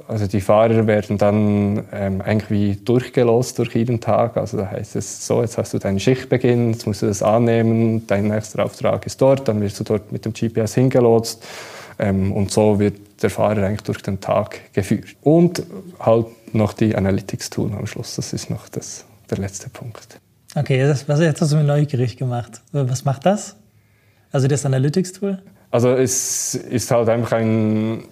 also 0.08 0.26
die 0.26 0.40
Fahrer 0.42 0.88
werden 0.88 1.18
dann 1.18 1.86
ähm, 1.92 2.22
eigentlich 2.22 2.50
wie 2.50 2.76
durchgelost 2.76 3.60
durch 3.60 3.76
jeden 3.76 4.00
Tag. 4.00 4.38
Also 4.38 4.58
da 4.58 4.72
heißt 4.72 4.96
es 4.96 5.28
so, 5.28 5.42
jetzt 5.42 5.58
hast 5.58 5.74
du 5.74 5.80
deinen 5.80 6.00
Schichtbeginn, 6.00 6.72
jetzt 6.72 6.88
musst 6.88 7.02
du 7.02 7.08
das 7.08 7.22
annehmen, 7.22 8.08
dein 8.08 8.28
nächster 8.28 8.64
Auftrag 8.64 9.06
ist 9.06 9.22
dort, 9.22 9.48
dann 9.48 9.60
wirst 9.62 9.80
du 9.80 9.84
dort 9.84 10.12
mit 10.12 10.24
dem 10.24 10.34
GPS 10.34 10.76
hingelotst 10.76 11.46
ähm, 12.00 12.32
und 12.32 12.52
so 12.52 12.80
wird 12.80 12.96
der 13.22 13.30
Fahrer 13.30 13.64
eigentlich 13.64 13.84
durch 13.84 14.02
den 14.02 14.22
Tag 14.22 14.74
geführt. 14.74 15.16
Und 15.22 15.64
halt 16.00 16.28
noch 16.54 16.74
die 16.74 16.96
Analytics-Tool 16.96 17.74
am 17.74 17.88
Schluss, 17.88 18.16
das 18.16 18.32
ist 18.32 18.50
noch 18.50 18.70
das, 18.70 19.04
der 19.30 19.40
letzte 19.40 19.70
Punkt. 19.70 20.20
Okay, 20.56 20.80
das, 20.88 21.08
was 21.10 21.20
jetzt 21.20 21.42
hast 21.42 21.52
du 21.52 21.58
mir 21.58 21.64
neugierig 21.64 22.16
gemacht. 22.16 22.62
Was 22.72 23.04
macht 23.04 23.26
das? 23.26 23.56
Also 24.32 24.48
das 24.48 24.66
Analytics-Tool? 24.66 25.40
Also 25.70 25.90
es 25.90 26.56
ist 26.56 26.92
halt 26.92 27.10
einfach 27.10 27.34
ein 27.34 28.04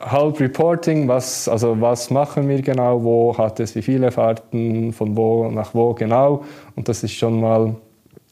halb 0.00 0.40
Reporting, 0.40 1.08
was, 1.08 1.48
also 1.48 1.80
was 1.80 2.10
machen 2.10 2.48
wir 2.48 2.62
genau, 2.62 3.02
wo 3.02 3.36
hat 3.36 3.60
es 3.60 3.74
wie 3.74 3.82
viele 3.82 4.10
Fahrten, 4.10 4.92
von 4.92 5.16
wo 5.16 5.50
nach 5.50 5.74
wo 5.74 5.94
genau. 5.94 6.44
Und 6.74 6.88
das 6.88 7.02
ist 7.02 7.12
schon 7.12 7.40
mal 7.40 7.76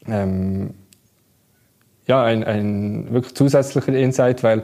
ähm, 0.07 0.73
ja, 2.07 2.23
ein, 2.23 2.43
ein 2.43 3.13
wirklich 3.13 3.35
zusätzlicher 3.35 3.93
Insight, 3.93 4.43
weil 4.43 4.63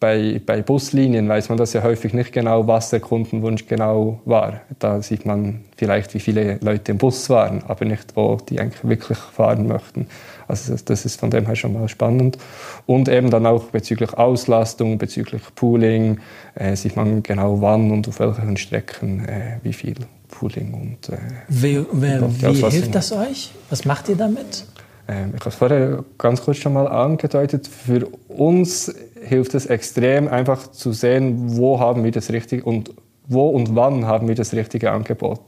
bei, 0.00 0.40
bei 0.44 0.62
Buslinien 0.62 1.28
weiß 1.28 1.50
man 1.50 1.58
das 1.58 1.74
ja 1.74 1.82
häufig 1.82 2.14
nicht 2.14 2.32
genau, 2.32 2.66
was 2.66 2.88
der 2.88 3.00
Kundenwunsch 3.00 3.66
genau 3.66 4.20
war. 4.24 4.62
Da 4.78 5.02
sieht 5.02 5.26
man 5.26 5.60
vielleicht, 5.76 6.14
wie 6.14 6.20
viele 6.20 6.58
Leute 6.62 6.92
im 6.92 6.98
Bus 6.98 7.28
waren, 7.28 7.62
aber 7.68 7.84
nicht, 7.84 8.16
wo 8.16 8.36
die 8.36 8.58
eigentlich 8.58 8.82
wirklich 8.82 9.18
fahren 9.18 9.68
möchten. 9.68 10.06
Also 10.48 10.74
das 10.84 11.04
ist 11.04 11.20
von 11.20 11.30
dem 11.30 11.46
her 11.46 11.54
schon 11.54 11.74
mal 11.74 11.88
spannend. 11.88 12.38
Und 12.86 13.08
eben 13.08 13.30
dann 13.30 13.46
auch 13.46 13.64
bezüglich 13.64 14.14
Auslastung, 14.14 14.96
bezüglich 14.96 15.42
Pooling, 15.54 16.18
äh, 16.54 16.74
sieht 16.74 16.96
man 16.96 17.22
genau 17.22 17.60
wann 17.60 17.90
und 17.90 18.08
auf 18.08 18.18
welchen 18.18 18.56
Strecken 18.56 19.28
äh, 19.28 19.58
wie 19.62 19.74
viel 19.74 19.96
Pooling 20.28 20.72
und 20.72 21.08
äh, 21.10 21.18
Wie, 21.48 21.84
wer, 21.92 22.22
wie 22.40 22.70
hilft 22.70 22.94
das 22.94 23.12
euch? 23.12 23.52
Was 23.68 23.84
macht 23.84 24.08
ihr 24.08 24.16
damit? 24.16 24.64
Ähm, 25.10 25.32
ich 25.34 25.40
habe 25.40 25.50
es 25.50 25.56
vorher 25.56 26.04
ganz 26.18 26.42
kurz 26.42 26.58
schon 26.58 26.72
mal 26.72 26.86
angedeutet. 26.86 27.66
Für 27.66 28.06
uns 28.28 28.94
hilft 29.22 29.54
es 29.54 29.66
extrem, 29.66 30.28
einfach 30.28 30.68
zu 30.68 30.92
sehen, 30.92 31.56
wo 31.56 31.80
haben 31.80 32.04
wir 32.04 32.12
das 32.12 32.30
richtige 32.30 32.64
und 32.64 32.94
wo 33.26 33.48
und 33.48 33.74
wann 33.74 34.06
haben 34.06 34.28
wir 34.28 34.34
das 34.34 34.52
richtige 34.52 34.92
Angebot. 34.92 35.40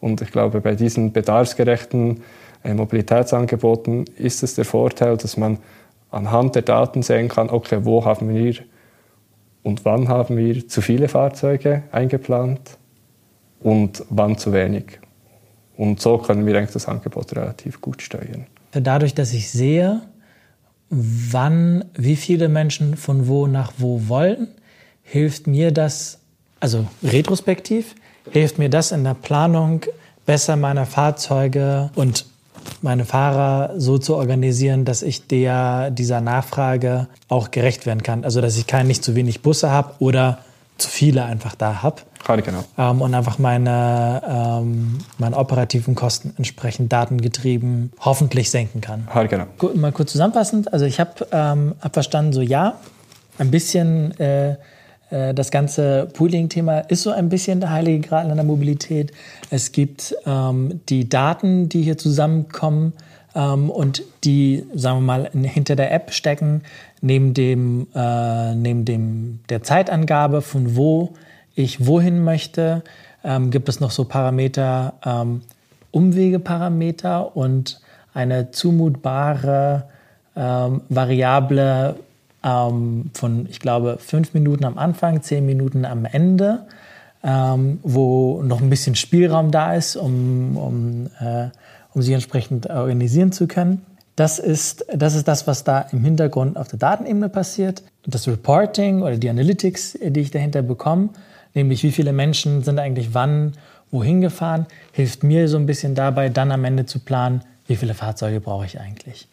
Und 0.00 0.22
ich 0.22 0.32
glaube, 0.32 0.60
bei 0.60 0.74
diesen 0.74 1.12
bedarfsgerechten 1.12 2.22
äh, 2.64 2.74
Mobilitätsangeboten 2.74 4.04
ist 4.16 4.42
es 4.42 4.54
der 4.54 4.64
Vorteil, 4.64 5.16
dass 5.16 5.36
man 5.36 5.58
anhand 6.10 6.54
der 6.54 6.62
Daten 6.62 7.02
sehen 7.02 7.28
kann, 7.28 7.50
okay, 7.50 7.80
wo 7.82 8.04
haben 8.04 8.34
wir 8.34 8.54
und 9.62 9.84
wann 9.84 10.08
haben 10.08 10.36
wir 10.36 10.66
zu 10.68 10.80
viele 10.80 11.08
Fahrzeuge 11.08 11.84
eingeplant 11.92 12.78
und 13.60 14.04
wann 14.10 14.36
zu 14.38 14.52
wenig. 14.52 14.98
Und 15.76 16.00
so 16.00 16.18
können 16.18 16.46
wir 16.46 16.56
eigentlich 16.56 16.72
das 16.72 16.88
Angebot 16.88 17.34
relativ 17.36 17.80
gut 17.80 18.02
steuern. 18.02 18.46
Dadurch, 18.72 19.14
dass 19.14 19.32
ich 19.32 19.50
sehe, 19.50 20.02
wann 20.88 21.84
wie 21.94 22.16
viele 22.16 22.48
Menschen 22.48 22.96
von 22.96 23.26
wo 23.28 23.46
nach 23.46 23.72
wo 23.78 24.08
wollen, 24.08 24.48
hilft 25.02 25.46
mir 25.46 25.72
das, 25.72 26.18
also 26.60 26.86
retrospektiv, 27.02 27.94
hilft 28.30 28.58
mir 28.58 28.70
das 28.70 28.92
in 28.92 29.04
der 29.04 29.14
Planung 29.14 29.82
besser 30.26 30.56
meine 30.56 30.86
Fahrzeuge 30.86 31.90
und 31.94 32.26
meine 32.80 33.04
Fahrer 33.04 33.74
so 33.78 33.98
zu 33.98 34.16
organisieren, 34.16 34.84
dass 34.84 35.02
ich 35.02 35.26
der, 35.26 35.90
dieser 35.90 36.20
Nachfrage 36.20 37.08
auch 37.28 37.50
gerecht 37.50 37.86
werden 37.86 38.02
kann. 38.02 38.24
Also 38.24 38.40
dass 38.40 38.56
ich 38.56 38.66
kein 38.66 38.86
nicht 38.86 39.04
zu 39.04 39.14
wenig 39.14 39.42
Busse 39.42 39.70
habe 39.70 39.94
oder 39.98 40.38
zu 40.78 40.88
viele 40.88 41.24
einfach 41.24 41.54
da 41.54 41.82
habe. 41.82 42.02
Gerade 42.24 42.42
genau. 42.42 42.64
Ähm, 42.78 43.00
und 43.00 43.14
einfach 43.14 43.38
meine, 43.38 44.22
ähm, 44.26 44.98
meine 45.18 45.36
operativen 45.36 45.94
Kosten 45.94 46.34
entsprechend 46.36 46.92
datengetrieben 46.92 47.92
hoffentlich 48.00 48.50
senken 48.50 48.80
kann. 48.80 49.06
Gerade 49.10 49.28
genau. 49.28 49.46
Mal 49.74 49.92
kurz 49.92 50.12
zusammenfassend. 50.12 50.72
Also 50.72 50.84
ich 50.84 51.00
habe 51.00 51.26
ähm, 51.32 51.74
hab 51.80 51.94
verstanden, 51.94 52.32
so 52.32 52.40
ja, 52.40 52.74
ein 53.38 53.50
bisschen 53.50 54.18
äh, 54.20 54.56
äh, 55.12 55.34
das 55.34 55.50
ganze 55.50 56.08
Pooling-Thema 56.12 56.80
ist 56.80 57.02
so 57.02 57.10
ein 57.10 57.28
bisschen 57.28 57.60
der 57.60 57.70
heilige 57.70 58.08
Gral 58.08 58.28
in 58.28 58.34
der 58.34 58.44
Mobilität. 58.44 59.12
Es 59.50 59.72
gibt 59.72 60.14
ähm, 60.26 60.80
die 60.88 61.08
Daten, 61.08 61.68
die 61.68 61.82
hier 61.82 61.98
zusammenkommen 61.98 62.94
ähm, 63.34 63.70
und 63.70 64.02
die, 64.24 64.64
sagen 64.74 64.98
wir 64.98 65.02
mal, 65.02 65.30
hinter 65.32 65.76
der 65.76 65.92
App 65.92 66.12
stecken, 66.12 66.62
neben 67.00 67.34
dem, 67.34 67.88
äh, 67.94 68.54
neben 68.54 68.84
dem 68.84 69.40
der 69.48 69.62
Zeitangabe 69.62 70.40
von 70.42 70.76
wo 70.76 71.14
ich 71.54 71.86
wohin 71.86 72.24
möchte, 72.24 72.82
ähm, 73.24 73.50
gibt 73.50 73.68
es 73.68 73.80
noch 73.80 73.90
so 73.90 74.04
Parameter, 74.04 74.94
ähm, 75.04 75.42
Umwegeparameter 75.90 77.36
und 77.36 77.80
eine 78.14 78.50
zumutbare 78.50 79.84
ähm, 80.34 80.82
Variable 80.88 81.96
ähm, 82.42 83.10
von, 83.14 83.46
ich 83.50 83.60
glaube, 83.60 83.98
fünf 84.00 84.34
Minuten 84.34 84.64
am 84.64 84.78
Anfang, 84.78 85.22
zehn 85.22 85.46
Minuten 85.46 85.84
am 85.84 86.04
Ende, 86.04 86.66
ähm, 87.22 87.78
wo 87.82 88.42
noch 88.42 88.60
ein 88.60 88.70
bisschen 88.70 88.96
Spielraum 88.96 89.50
da 89.50 89.74
ist, 89.74 89.96
um, 89.96 90.56
um, 90.56 91.06
äh, 91.20 91.48
um 91.94 92.02
sich 92.02 92.14
entsprechend 92.14 92.68
organisieren 92.68 93.32
zu 93.32 93.46
können. 93.46 93.84
Das 94.16 94.38
ist, 94.38 94.84
das 94.92 95.14
ist 95.14 95.26
das, 95.26 95.46
was 95.46 95.64
da 95.64 95.80
im 95.92 96.04
Hintergrund 96.04 96.56
auf 96.56 96.68
der 96.68 96.78
Datenebene 96.78 97.28
passiert. 97.28 97.82
Das 98.04 98.28
Reporting 98.28 99.02
oder 99.02 99.16
die 99.16 99.30
Analytics, 99.30 99.98
die 100.02 100.20
ich 100.20 100.30
dahinter 100.30 100.62
bekomme, 100.62 101.10
nämlich 101.54 101.82
wie 101.82 101.92
viele 101.92 102.12
Menschen 102.12 102.62
sind 102.62 102.78
eigentlich 102.78 103.14
wann 103.14 103.52
wohin 103.90 104.20
gefahren, 104.20 104.66
hilft 104.92 105.22
mir 105.22 105.48
so 105.48 105.58
ein 105.58 105.66
bisschen 105.66 105.94
dabei, 105.94 106.28
dann 106.30 106.50
am 106.50 106.64
Ende 106.64 106.86
zu 106.86 106.98
planen, 106.98 107.42
wie 107.66 107.76
viele 107.76 107.94
Fahrzeuge 107.94 108.40
brauche 108.40 108.64
ich 108.64 108.80
eigentlich. 108.80 109.28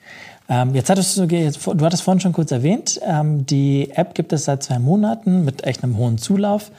Ähm, 0.49 0.75
jetzt 0.75 0.89
hattest 0.89 1.17
du, 1.17 1.25
du 1.25 1.85
hattest 1.85 2.03
vorhin 2.03 2.19
schon 2.19 2.33
kurz 2.33 2.51
erwähnt, 2.51 2.99
ähm, 3.05 3.45
die 3.45 3.91
App 3.95 4.13
gibt 4.15 4.33
es 4.33 4.45
seit 4.45 4.63
zwei 4.63 4.79
Monaten 4.79 5.45
mit 5.45 5.63
echt 5.63 5.83
einem 5.83 5.97
hohen 5.97 6.17
Zulauf. 6.17 6.71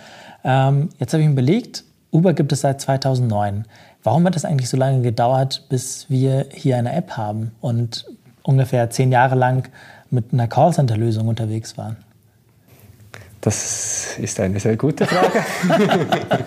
Ähm, 0.45 0.91
jetzt 0.99 1.13
habe 1.13 1.23
ich 1.23 1.29
mir 1.29 1.33
überlegt, 1.33 1.85
Uber 2.13 2.35
gibt 2.35 2.53
es 2.53 2.61
seit 2.61 2.81
2009. 2.81 3.65
Warum 4.03 4.25
hat 4.27 4.35
das 4.35 4.45
eigentlich 4.45 4.69
so 4.69 4.77
lange 4.77 5.03
gedauert, 5.03 5.67
bis 5.69 6.09
wir 6.09 6.47
hier 6.53 6.77
eine 6.77 6.93
App 6.93 7.17
haben 7.17 7.53
und 7.61 8.07
ungefähr 8.43 8.91
zehn 8.91 9.13
Jahre 9.13 9.35
lang 9.35 9.69
mit 10.11 10.33
einer 10.33 10.49
Callcenter-Lösung 10.49 11.29
unterwegs 11.29 11.79
waren? 11.79 11.97
Das 13.41 14.19
ist 14.19 14.39
eine 14.39 14.61
sehr 14.61 14.77
gute 14.77 15.07
Frage. 15.07 15.45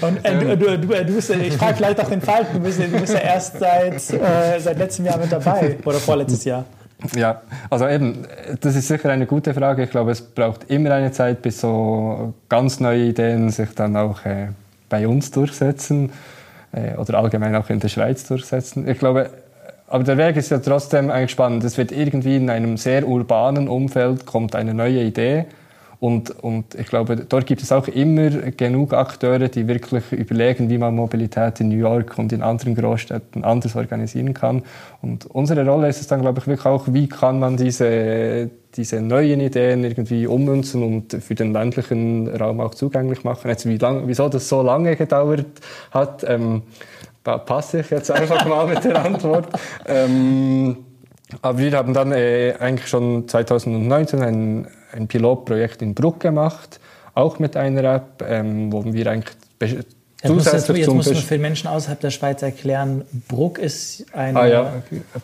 Und 0.00 0.24
äh, 0.24 0.56
du, 0.56 0.78
du, 0.78 0.86
du 0.86 1.14
bist, 1.14 1.28
ich 1.28 1.56
frage 1.56 1.76
vielleicht 1.76 2.00
auch 2.00 2.08
den 2.08 2.22
Falken, 2.22 2.54
du 2.54 2.60
bist, 2.60 2.78
du 2.80 2.88
bist 2.88 3.12
ja 3.12 3.20
erst 3.20 3.58
seit, 3.58 3.94
äh, 3.94 4.58
seit 4.58 4.78
letztem 4.78 5.04
Jahr 5.04 5.18
mit 5.18 5.30
dabei 5.30 5.76
oder 5.84 5.98
vorletztes 5.98 6.44
Jahr. 6.44 6.64
Ja, 7.14 7.42
also 7.68 7.86
eben, 7.86 8.26
das 8.60 8.76
ist 8.76 8.88
sicher 8.88 9.10
eine 9.10 9.26
gute 9.26 9.52
Frage. 9.52 9.84
Ich 9.84 9.90
glaube, 9.90 10.12
es 10.12 10.22
braucht 10.22 10.70
immer 10.70 10.92
eine 10.92 11.12
Zeit, 11.12 11.42
bis 11.42 11.60
so 11.60 12.32
ganz 12.48 12.80
neue 12.80 13.04
Ideen 13.06 13.50
sich 13.50 13.74
dann 13.74 13.96
auch 13.96 14.24
äh, 14.24 14.48
bei 14.88 15.06
uns 15.06 15.32
durchsetzen 15.32 16.12
äh, 16.72 16.96
oder 16.96 17.18
allgemein 17.18 17.54
auch 17.56 17.68
in 17.68 17.80
der 17.80 17.88
Schweiz 17.88 18.24
durchsetzen. 18.24 18.88
Ich 18.88 18.98
glaube, 18.98 19.28
aber 19.88 20.04
der 20.04 20.16
Weg 20.16 20.36
ist 20.36 20.50
ja 20.50 20.58
trotzdem 20.60 21.10
eigentlich 21.10 21.32
spannend. 21.32 21.64
Es 21.64 21.76
wird 21.76 21.92
irgendwie 21.92 22.36
in 22.36 22.48
einem 22.48 22.78
sehr 22.78 23.06
urbanen 23.06 23.68
Umfeld 23.68 24.24
kommt 24.24 24.54
eine 24.54 24.72
neue 24.72 25.02
Idee 25.02 25.44
und, 26.02 26.30
und 26.42 26.74
ich 26.74 26.88
glaube, 26.88 27.14
dort 27.14 27.46
gibt 27.46 27.62
es 27.62 27.70
auch 27.70 27.86
immer 27.86 28.28
genug 28.30 28.92
Akteure, 28.92 29.46
die 29.46 29.68
wirklich 29.68 30.10
überlegen, 30.10 30.68
wie 30.68 30.76
man 30.76 30.96
Mobilität 30.96 31.60
in 31.60 31.68
New 31.68 31.76
York 31.76 32.18
und 32.18 32.32
in 32.32 32.42
anderen 32.42 32.74
Großstädten 32.74 33.44
anders 33.44 33.76
organisieren 33.76 34.34
kann. 34.34 34.64
Und 35.00 35.26
unsere 35.26 35.64
Rolle 35.64 35.86
ist 35.86 36.00
es 36.00 36.08
dann, 36.08 36.22
glaube 36.22 36.40
ich, 36.40 36.48
wirklich 36.48 36.66
auch, 36.66 36.86
wie 36.88 37.08
kann 37.08 37.38
man 37.38 37.56
diese, 37.56 38.50
diese 38.74 39.00
neuen 39.00 39.38
Ideen 39.38 39.84
irgendwie 39.84 40.26
ummünzen 40.26 40.82
und 40.82 41.12
für 41.22 41.36
den 41.36 41.52
ländlichen 41.52 42.26
Raum 42.34 42.60
auch 42.60 42.74
zugänglich 42.74 43.22
machen. 43.22 43.48
Jetzt, 43.48 43.68
wie 43.68 43.78
lang, 43.78 44.02
wieso 44.08 44.28
das 44.28 44.48
so 44.48 44.60
lange 44.60 44.96
gedauert 44.96 45.46
hat, 45.92 46.24
ähm, 46.28 46.62
passe 47.22 47.78
ich 47.78 47.90
jetzt 47.90 48.10
einfach 48.10 48.44
mal 48.44 48.66
mit 48.66 48.82
der 48.82 49.04
Antwort. 49.04 49.46
Ähm, 49.86 50.78
aber 51.42 51.58
wir 51.58 51.72
haben 51.74 51.94
dann 51.94 52.10
äh, 52.10 52.54
eigentlich 52.58 52.88
schon 52.88 53.28
2019 53.28 54.20
ein 54.20 54.66
ein 54.92 55.08
Pilotprojekt 55.08 55.82
in 55.82 55.94
Bruck 55.94 56.20
gemacht, 56.20 56.80
auch 57.14 57.38
mit 57.38 57.56
einer 57.56 57.84
App, 57.84 58.24
ähm, 58.26 58.72
wo 58.72 58.84
wir 58.84 59.06
eigentlich 59.06 59.36
Jetzt 60.22 60.32
muss, 60.32 60.52
jetzt 60.52 60.88
muss 60.88 61.06
man 61.06 61.16
für 61.16 61.38
Menschen 61.38 61.66
außerhalb 61.66 61.98
der 61.98 62.10
Schweiz 62.10 62.42
erklären, 62.42 63.02
Bruck 63.26 63.58
ist 63.58 64.06
ein... 64.12 64.36
Ah 64.36 64.46
ja, 64.46 64.72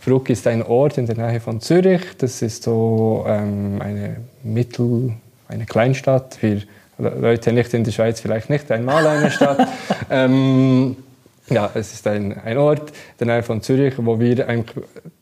Bruck 0.04 0.28
ist 0.28 0.44
ein 0.48 0.60
Ort 0.64 0.98
in 0.98 1.06
der 1.06 1.16
Nähe 1.16 1.38
von 1.38 1.60
Zürich. 1.60 2.02
Das 2.18 2.42
ist 2.42 2.64
so 2.64 3.24
ähm, 3.28 3.80
eine 3.80 4.16
Mittel, 4.42 5.12
eine 5.46 5.66
Kleinstadt. 5.66 6.34
Für 6.34 6.62
Leute 6.98 7.52
nicht 7.52 7.72
in 7.74 7.84
der 7.84 7.92
Schweiz 7.92 8.20
vielleicht 8.20 8.50
nicht 8.50 8.72
einmal 8.72 9.06
eine 9.06 9.30
Stadt. 9.30 9.68
ähm, 10.10 10.96
ja, 11.50 11.70
es 11.74 11.92
ist 11.92 12.06
ein, 12.06 12.38
ein 12.38 12.58
Ort 12.58 12.92
der 13.18 13.26
Nähe 13.26 13.42
von 13.42 13.62
Zürich, 13.62 13.94
wo 13.98 14.18
wir 14.20 14.64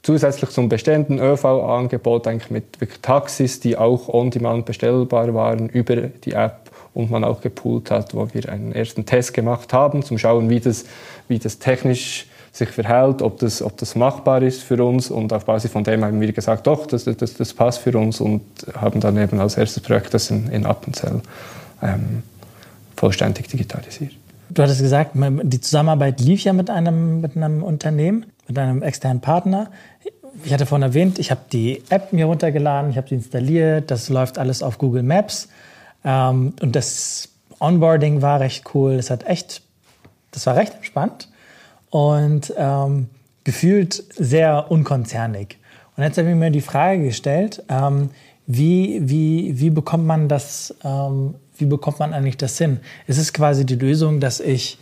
zusätzlich 0.02 0.50
zum 0.50 0.68
bestehenden 0.68 1.18
ÖV-Angebot 1.18 2.28
mit 2.50 3.02
Taxis, 3.02 3.60
die 3.60 3.76
auch 3.76 4.08
on-demand 4.08 4.66
bestellbar 4.66 5.34
waren, 5.34 5.68
über 5.68 5.96
die 5.96 6.32
App 6.32 6.70
und 6.94 7.10
man 7.10 7.24
auch 7.24 7.40
gepoolt 7.40 7.90
hat, 7.90 8.14
wo 8.14 8.26
wir 8.32 8.48
einen 8.48 8.72
ersten 8.72 9.04
Test 9.04 9.34
gemacht 9.34 9.72
haben, 9.72 10.02
zum 10.02 10.18
Schauen, 10.18 10.48
wie 10.48 10.60
das, 10.60 10.86
wie 11.28 11.38
das 11.38 11.58
technisch 11.58 12.26
sich 12.52 12.70
verhält, 12.70 13.20
ob 13.20 13.38
das, 13.38 13.60
ob 13.60 13.76
das 13.76 13.94
machbar 13.94 14.42
ist 14.42 14.62
für 14.62 14.82
uns. 14.82 15.10
Und 15.10 15.32
auf 15.32 15.44
Basis 15.44 15.70
von 15.70 15.84
dem 15.84 16.04
haben 16.04 16.20
wir 16.20 16.32
gesagt, 16.32 16.66
doch, 16.66 16.86
das, 16.86 17.04
das, 17.04 17.34
das 17.34 17.52
passt 17.52 17.80
für 17.80 17.96
uns 17.98 18.20
und 18.20 18.42
haben 18.74 19.00
dann 19.00 19.18
eben 19.18 19.38
als 19.40 19.58
erstes 19.58 19.82
Projekt 19.82 20.14
das 20.14 20.30
in, 20.30 20.48
in 20.48 20.64
Appenzell 20.64 21.20
ähm, 21.82 22.22
vollständig 22.96 23.48
digitalisiert. 23.48 24.12
Du 24.48 24.62
hattest 24.62 24.80
gesagt, 24.80 25.12
die 25.14 25.60
Zusammenarbeit 25.60 26.20
lief 26.20 26.44
ja 26.44 26.52
mit 26.52 26.70
einem, 26.70 27.20
mit 27.20 27.36
einem 27.36 27.62
Unternehmen, 27.62 28.26
mit 28.46 28.58
einem 28.58 28.82
externen 28.82 29.20
Partner. 29.20 29.70
Ich 30.44 30.52
hatte 30.52 30.66
vorhin 30.66 30.82
erwähnt, 30.82 31.18
ich 31.18 31.30
habe 31.30 31.40
die 31.52 31.82
App 31.88 32.12
mir 32.12 32.26
runtergeladen, 32.26 32.90
ich 32.90 32.96
habe 32.96 33.08
sie 33.08 33.16
installiert, 33.16 33.90
das 33.90 34.08
läuft 34.08 34.38
alles 34.38 34.62
auf 34.62 34.78
Google 34.78 35.02
Maps. 35.02 35.48
Ähm, 36.04 36.54
und 36.60 36.76
das 36.76 37.30
Onboarding 37.58 38.22
war 38.22 38.40
recht 38.40 38.64
cool. 38.74 38.92
Es 38.92 39.10
hat 39.10 39.26
echt, 39.26 39.62
das 40.30 40.46
war 40.46 40.56
recht 40.56 40.74
entspannt 40.74 41.28
und 41.90 42.52
ähm, 42.56 43.08
gefühlt 43.44 44.04
sehr 44.14 44.70
unkonzernig. 44.70 45.58
Und 45.96 46.04
jetzt 46.04 46.18
habe 46.18 46.28
ich 46.28 46.34
mir 46.36 46.50
die 46.50 46.60
Frage 46.60 47.04
gestellt, 47.04 47.62
ähm, 47.68 48.10
wie, 48.46 49.00
wie, 49.02 49.58
wie 49.58 49.70
bekommt 49.70 50.06
man 50.06 50.28
das 50.28 50.74
ähm, 50.84 51.34
wie 51.58 51.66
bekommt 51.66 51.98
man 51.98 52.12
eigentlich 52.12 52.36
das 52.36 52.58
hin? 52.58 52.80
Ist 53.06 53.18
es 53.18 53.32
quasi 53.32 53.64
die 53.64 53.76
Lösung, 53.76 54.20
dass 54.20 54.40
ich 54.40 54.78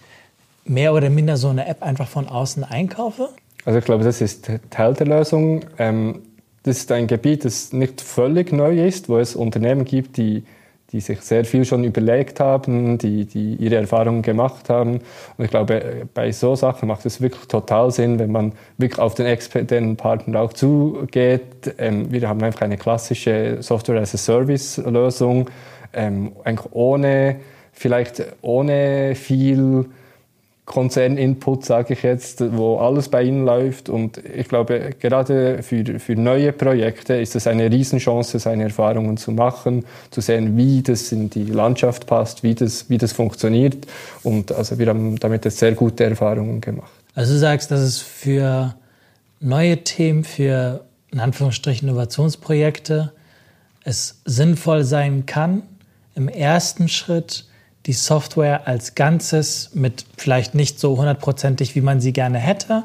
mehr 0.65 0.95
oder 0.95 1.11
minder 1.11 1.37
so 1.37 1.49
eine 1.49 1.67
App 1.67 1.83
einfach 1.83 2.09
von 2.09 2.29
außen 2.29 2.65
einkaufe? 2.65 3.29
Also 3.65 3.79
ich 3.79 3.85
glaube, 3.85 4.05
das 4.05 4.21
ist 4.21 4.51
Teil 4.71 4.95
der 4.95 5.07
Lösung. 5.07 5.65
Ähm, 5.79 6.23
das 6.63 6.79
ist 6.79 6.93
ein 6.93 7.07
Gebiet, 7.07 7.45
das 7.45 7.73
nicht 7.73 8.01
völlig 8.01 8.53
neu 8.53 8.87
ist, 8.87 9.09
wo 9.09 9.19
es 9.19 9.37
Unternehmen 9.37 9.85
gibt, 9.85 10.17
die, 10.17 10.45
die 10.93 11.01
sich 11.01 11.21
sehr 11.21 11.45
viel 11.45 11.65
schon 11.65 11.85
überlegt 11.85 12.41
haben, 12.41 12.97
die, 12.99 13.27
die 13.27 13.57
ihre 13.57 13.77
Erfahrungen 13.77 14.23
gemacht 14.23 14.71
haben. 14.71 15.01
Und 15.37 15.45
ich 15.45 15.51
glaube, 15.51 16.07
bei 16.15 16.33
so 16.33 16.55
Sachen 16.55 16.89
macht 16.89 17.05
es 17.05 17.21
wirklich 17.21 17.47
total 17.49 17.91
Sinn, 17.91 18.19
wenn 18.19 18.33
man 18.33 18.53
wirklich 18.79 18.99
auf 18.99 19.15
den 19.15 19.27
externen 19.27 19.97
Partner 19.97 20.41
auch 20.41 20.53
zugeht. 20.55 21.75
Ähm, 21.79 22.11
wir 22.11 22.29
haben 22.29 22.43
einfach 22.43 22.63
eine 22.63 22.79
klassische 22.79 23.59
Software-as-a-Service-Lösung 23.61 25.51
ähm, 25.95 26.33
ohne, 26.73 27.37
vielleicht 27.73 28.23
ohne 28.43 29.15
viel 29.15 29.87
Konzerninput, 30.67 31.67
sage 31.67 31.93
ich 31.93 32.03
jetzt, 32.03 32.43
wo 32.57 32.79
alles 32.79 33.11
bei 33.11 33.23
Ihnen 33.23 33.45
läuft. 33.45 33.91
Und 33.91 34.19
ich 34.35 34.49
glaube, 34.49 34.93
gerade 34.99 35.63
für, 35.63 35.85
für 36.01 36.17
neue 36.17 36.53
Projekte 36.53 37.15
ist 37.15 37.37
es 37.37 37.47
eine 37.47 37.71
Riesenchance, 37.71 38.39
seine 38.39 38.65
Erfahrungen 38.65 39.19
zu 39.19 39.33
machen, 39.33 39.85
zu 40.11 40.23
sehen, 40.23 40.57
wie 40.57 40.83
das 40.83 41.13
in 41.13 41.29
die 41.29 41.45
Landschaft 41.45 42.07
passt, 42.07 42.43
wie 42.43 42.55
das, 42.55 42.89
wie 42.89 42.97
das 42.97 43.13
funktioniert. 43.13 43.87
Und 44.23 44.53
also 44.53 44.79
wir 44.79 44.87
haben 44.87 45.17
damit 45.17 45.45
jetzt 45.45 45.59
sehr 45.59 45.73
gute 45.73 46.05
Erfahrungen 46.05 46.63
gemacht. 46.63 46.93
Also 47.15 47.35
du 47.35 47.39
sagst, 47.39 47.71
dass 47.71 47.81
es 47.81 47.99
für 47.99 48.75
neue 49.41 49.85
Themen, 49.85 50.25
für 50.25 50.85
in 51.13 51.21
Anführungsstrichen 51.21 51.89
Innovationsprojekte, 51.89 53.13
es 53.85 54.23
sinnvoll 54.25 54.85
sein 54.85 55.27
kann, 55.27 55.63
im 56.15 56.29
ersten 56.29 56.89
Schritt 56.89 57.47
die 57.87 57.93
Software 57.93 58.67
als 58.67 58.95
Ganzes 58.95 59.71
mit 59.75 60.07
vielleicht 60.17 60.55
nicht 60.55 60.81
so 60.81 60.97
hundertprozentig, 60.97 61.75
wie 61.75 61.81
man 61.81 62.01
sie 62.01 62.13
gerne 62.13 62.39
hätte, 62.39 62.85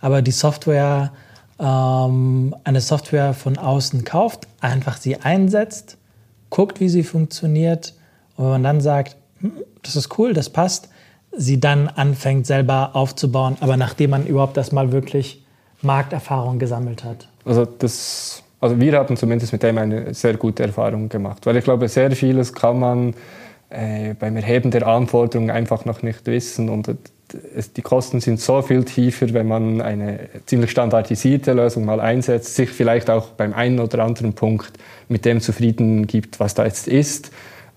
aber 0.00 0.22
die 0.22 0.32
Software, 0.32 1.12
ähm, 1.58 2.56
eine 2.64 2.80
Software 2.80 3.34
von 3.34 3.58
außen 3.58 4.04
kauft, 4.04 4.48
einfach 4.60 4.96
sie 4.96 5.18
einsetzt, 5.18 5.98
guckt, 6.48 6.80
wie 6.80 6.88
sie 6.88 7.04
funktioniert 7.04 7.94
und 8.36 8.44
wenn 8.44 8.52
man 8.52 8.62
dann 8.64 8.80
sagt, 8.80 9.16
hm, 9.40 9.52
das 9.82 9.96
ist 9.96 10.18
cool, 10.18 10.32
das 10.32 10.50
passt, 10.50 10.88
sie 11.36 11.60
dann 11.60 11.88
anfängt 11.88 12.46
selber 12.46 12.90
aufzubauen, 12.94 13.56
aber 13.60 13.76
nachdem 13.76 14.10
man 14.10 14.26
überhaupt 14.26 14.56
erstmal 14.56 14.90
wirklich 14.90 15.44
Markterfahrung 15.82 16.58
gesammelt 16.58 17.04
hat. 17.04 17.28
Also 17.44 17.64
das 17.64 18.42
also 18.60 18.78
wir 18.78 18.92
haben 18.92 19.16
zumindest 19.16 19.52
mit 19.52 19.62
dem 19.62 19.78
eine 19.78 20.12
sehr 20.14 20.34
gute 20.36 20.64
Erfahrung 20.64 21.08
gemacht, 21.08 21.46
weil 21.46 21.56
ich 21.56 21.64
glaube, 21.64 21.88
sehr 21.88 22.10
vieles 22.12 22.52
kann 22.52 22.78
man 22.78 23.14
äh, 23.70 24.14
beim 24.14 24.36
Erheben 24.36 24.70
der 24.70 24.86
Anforderungen 24.86 25.50
einfach 25.50 25.84
noch 25.84 26.02
nicht 26.02 26.26
wissen 26.26 26.68
und 26.68 26.94
es, 27.54 27.72
die 27.72 27.82
Kosten 27.82 28.20
sind 28.20 28.40
so 28.40 28.60
viel 28.60 28.84
tiefer, 28.84 29.32
wenn 29.32 29.46
man 29.46 29.80
eine 29.80 30.28
ziemlich 30.46 30.72
standardisierte 30.72 31.52
Lösung 31.52 31.84
mal 31.84 32.00
einsetzt, 32.00 32.56
sich 32.56 32.70
vielleicht 32.70 33.08
auch 33.08 33.28
beim 33.28 33.54
einen 33.54 33.78
oder 33.78 34.04
anderen 34.04 34.32
Punkt 34.32 34.72
mit 35.08 35.24
dem 35.24 35.40
zufrieden 35.40 36.08
gibt, 36.08 36.40
was 36.40 36.54
da 36.54 36.64
jetzt 36.64 36.88
ist. 36.88 37.30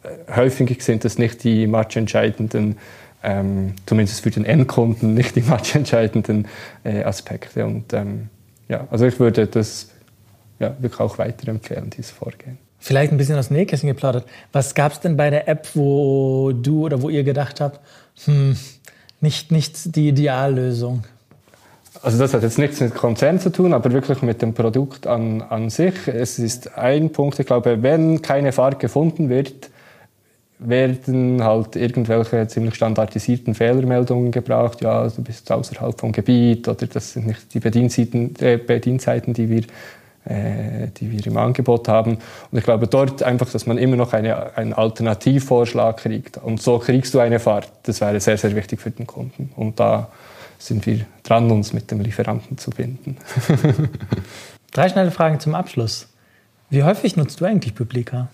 Äh, 0.03 0.35
häufig 0.35 0.83
sind 0.83 1.05
das 1.05 1.17
nicht 1.17 1.43
die 1.43 1.67
matchentscheidenden 1.67 2.77
ähm, 3.23 3.73
zumindest 3.85 4.21
für 4.21 4.31
den 4.31 4.45
Endkunden 4.45 5.13
nicht 5.13 5.35
die 5.35 5.41
matchentscheidenden 5.47 6.47
äh, 6.83 7.03
Aspekte. 7.03 7.65
Und 7.65 7.93
ähm, 7.93 8.29
ja, 8.67 8.87
also 8.91 9.05
ich 9.05 9.19
würde 9.19 9.47
das 9.47 9.89
ja, 10.59 10.75
wirklich 10.79 10.99
auch 10.99 11.17
weiterempfehlen, 11.17 11.89
dieses 11.89 12.11
Vorgehen. 12.11 12.57
Vielleicht 12.79 13.11
ein 13.11 13.17
bisschen 13.17 13.37
aus 13.37 13.47
dem 13.47 13.57
Nähkästchen 13.57 13.87
geplaudert. 13.87 14.25
Was 14.51 14.75
gab 14.75 14.91
es 14.91 14.99
denn 14.99 15.15
bei 15.15 15.29
der 15.29 15.47
App, 15.47 15.69
wo 15.73 16.51
du 16.51 16.85
oder 16.85 17.01
wo 17.01 17.09
ihr 17.09 17.23
gedacht 17.23 17.61
habt, 17.61 17.79
hm, 18.25 18.57
nicht, 19.21 19.51
nicht 19.51 19.95
die 19.95 20.09
Ideallösung? 20.09 21.03
Also 22.01 22.17
das 22.17 22.33
hat 22.33 22.43
jetzt 22.43 22.57
nichts 22.57 22.81
mit 22.81 22.93
Konzern 22.93 23.39
zu 23.39 23.49
tun, 23.49 23.73
aber 23.73 23.93
wirklich 23.93 24.21
mit 24.21 24.41
dem 24.41 24.53
Produkt 24.53 25.07
an, 25.07 25.41
an 25.41 25.69
sich. 25.69 26.07
Es 26.07 26.37
ist 26.39 26.77
ein 26.77 27.11
Punkt, 27.11 27.39
ich 27.39 27.45
glaube, 27.45 27.81
wenn 27.81 28.21
keine 28.21 28.51
Fahrt 28.51 28.79
gefunden 28.79 29.29
wird, 29.29 29.69
werden 30.59 31.43
halt 31.43 31.77
irgendwelche 31.77 32.47
ziemlich 32.47 32.75
standardisierten 32.75 33.55
Fehlermeldungen 33.55 34.31
gebraucht. 34.31 34.81
Ja, 34.81 35.07
du 35.07 35.21
bist 35.21 35.49
außerhalb 35.51 35.99
vom 35.99 36.11
Gebiet 36.11 36.67
oder 36.67 36.87
das 36.87 37.13
sind 37.13 37.27
nicht 37.27 37.53
die 37.53 37.59
Bedienzeiten, 37.59 38.35
äh, 38.39 38.57
Bedienzeiten 38.57 39.33
die 39.33 39.49
wir 39.49 39.63
die 40.25 41.11
wir 41.11 41.27
im 41.27 41.37
Angebot 41.37 41.87
haben. 41.87 42.17
Und 42.51 42.57
ich 42.57 42.63
glaube 42.63 42.87
dort 42.87 43.23
einfach, 43.23 43.49
dass 43.49 43.65
man 43.65 43.77
immer 43.77 43.95
noch 43.95 44.13
eine, 44.13 44.55
einen 44.55 44.73
Alternativvorschlag 44.73 45.97
kriegt. 45.97 46.37
Und 46.37 46.61
so 46.61 46.79
kriegst 46.79 47.13
du 47.13 47.19
eine 47.19 47.39
Fahrt. 47.39 47.69
Das 47.83 48.01
wäre 48.01 48.19
sehr, 48.19 48.37
sehr 48.37 48.55
wichtig 48.55 48.79
für 48.79 48.91
den 48.91 49.05
Kunden. 49.05 49.51
Und 49.55 49.79
da 49.79 50.09
sind 50.59 50.85
wir 50.85 51.01
dran, 51.23 51.51
uns 51.51 51.73
mit 51.73 51.91
dem 51.91 51.99
Lieferanten 51.99 52.57
zu 52.57 52.69
binden. 52.71 53.17
Drei 54.71 54.89
schnelle 54.89 55.11
Fragen 55.11 55.39
zum 55.39 55.55
Abschluss. 55.55 56.07
Wie 56.69 56.83
häufig 56.83 57.15
nutzt 57.15 57.41
du 57.41 57.45
eigentlich 57.45 57.75
Publika? 57.75 58.29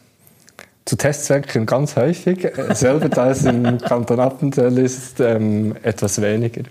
zu 0.90 0.98
Testzwecken 0.98 1.68
ganz 1.68 1.96
häufig. 1.96 2.48
Selber 2.74 3.10
da 3.10 3.30
es 3.30 3.46
im 3.46 3.78
Kanton 3.78 4.20
Appenzell 4.20 4.76
ist, 4.80 5.20
ähm, 5.20 5.76
etwas 5.84 6.20
weniger. 6.20 6.64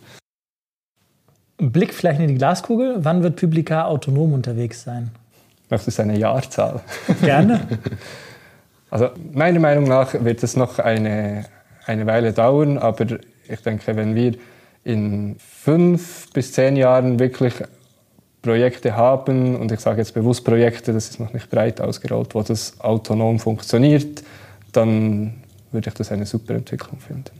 Blick 1.58 1.92
vielleicht 1.92 2.20
in 2.20 2.28
die 2.28 2.34
Glaskugel. 2.34 2.96
Wann 2.98 3.22
wird 3.22 3.36
Publica 3.36 3.84
autonom 3.84 4.32
unterwegs 4.32 4.82
sein? 4.84 5.10
Möchtest 5.70 5.98
du 5.98 6.02
eine 6.02 6.18
Jahrzahl? 6.18 6.80
Gerne. 7.22 7.60
Also 8.90 9.10
meiner 9.32 9.60
Meinung 9.60 9.84
nach 9.84 10.14
wird 10.14 10.42
es 10.42 10.56
noch 10.56 10.78
eine, 10.78 11.44
eine 11.84 12.06
Weile 12.06 12.32
dauern, 12.32 12.78
aber 12.78 13.18
ich 13.46 13.60
denke, 13.60 13.94
wenn 13.96 14.14
wir 14.14 14.32
in 14.84 15.36
fünf 15.38 16.32
bis 16.32 16.52
zehn 16.52 16.76
Jahren 16.76 17.18
wirklich 17.18 17.52
Projekte 18.40 18.96
haben, 18.96 19.56
und 19.56 19.72
ich 19.72 19.80
sage 19.80 19.98
jetzt 19.98 20.14
bewusst 20.14 20.44
Projekte, 20.44 20.92
das 20.92 21.10
ist 21.10 21.20
noch 21.20 21.32
nicht 21.34 21.50
breit 21.50 21.80
ausgerollt, 21.80 22.34
wo 22.34 22.42
das 22.42 22.80
autonom 22.80 23.38
funktioniert, 23.38 24.22
dann 24.72 25.42
würde 25.70 25.88
ich 25.88 25.94
das 25.94 26.10
eine 26.10 26.24
super 26.24 26.54
Entwicklung 26.54 26.98
finden. 26.98 27.38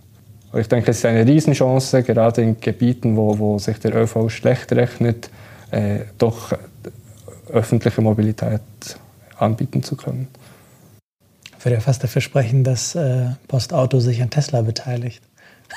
Und 0.52 0.60
ich 0.60 0.68
denke, 0.68 0.90
es 0.90 0.98
ist 0.98 1.04
eine 1.04 1.26
Riesenchance, 1.26 2.02
gerade 2.02 2.42
in 2.42 2.60
Gebieten, 2.60 3.16
wo, 3.16 3.38
wo 3.38 3.58
sich 3.58 3.78
der 3.80 3.94
ÖV 3.94 4.30
schlecht 4.30 4.72
rechnet, 4.72 5.30
äh, 5.70 6.00
doch 6.16 6.52
öffentliche 7.52 8.00
Mobilität 8.00 8.60
anbieten 9.36 9.82
zu 9.82 9.96
können. 9.96 10.28
Ich 11.58 11.64
würde 11.64 11.74
ja 11.74 11.80
fast 11.80 12.02
dafür 12.04 12.22
sprechen, 12.22 12.64
dass 12.64 12.94
äh, 12.94 13.30
Postauto 13.48 14.00
sich 14.00 14.22
an 14.22 14.30
Tesla 14.30 14.62
beteiligt. 14.62 15.22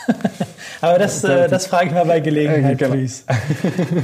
Aber 0.81 0.99
das, 0.99 1.23
äh, 1.23 1.49
das 1.49 1.67
frage 1.67 1.88
ich 1.88 1.93
mal 1.93 2.05
bei 2.05 2.19
Gelegenheit, 2.19 2.77
genau. 2.77 2.93
please. 2.93 3.23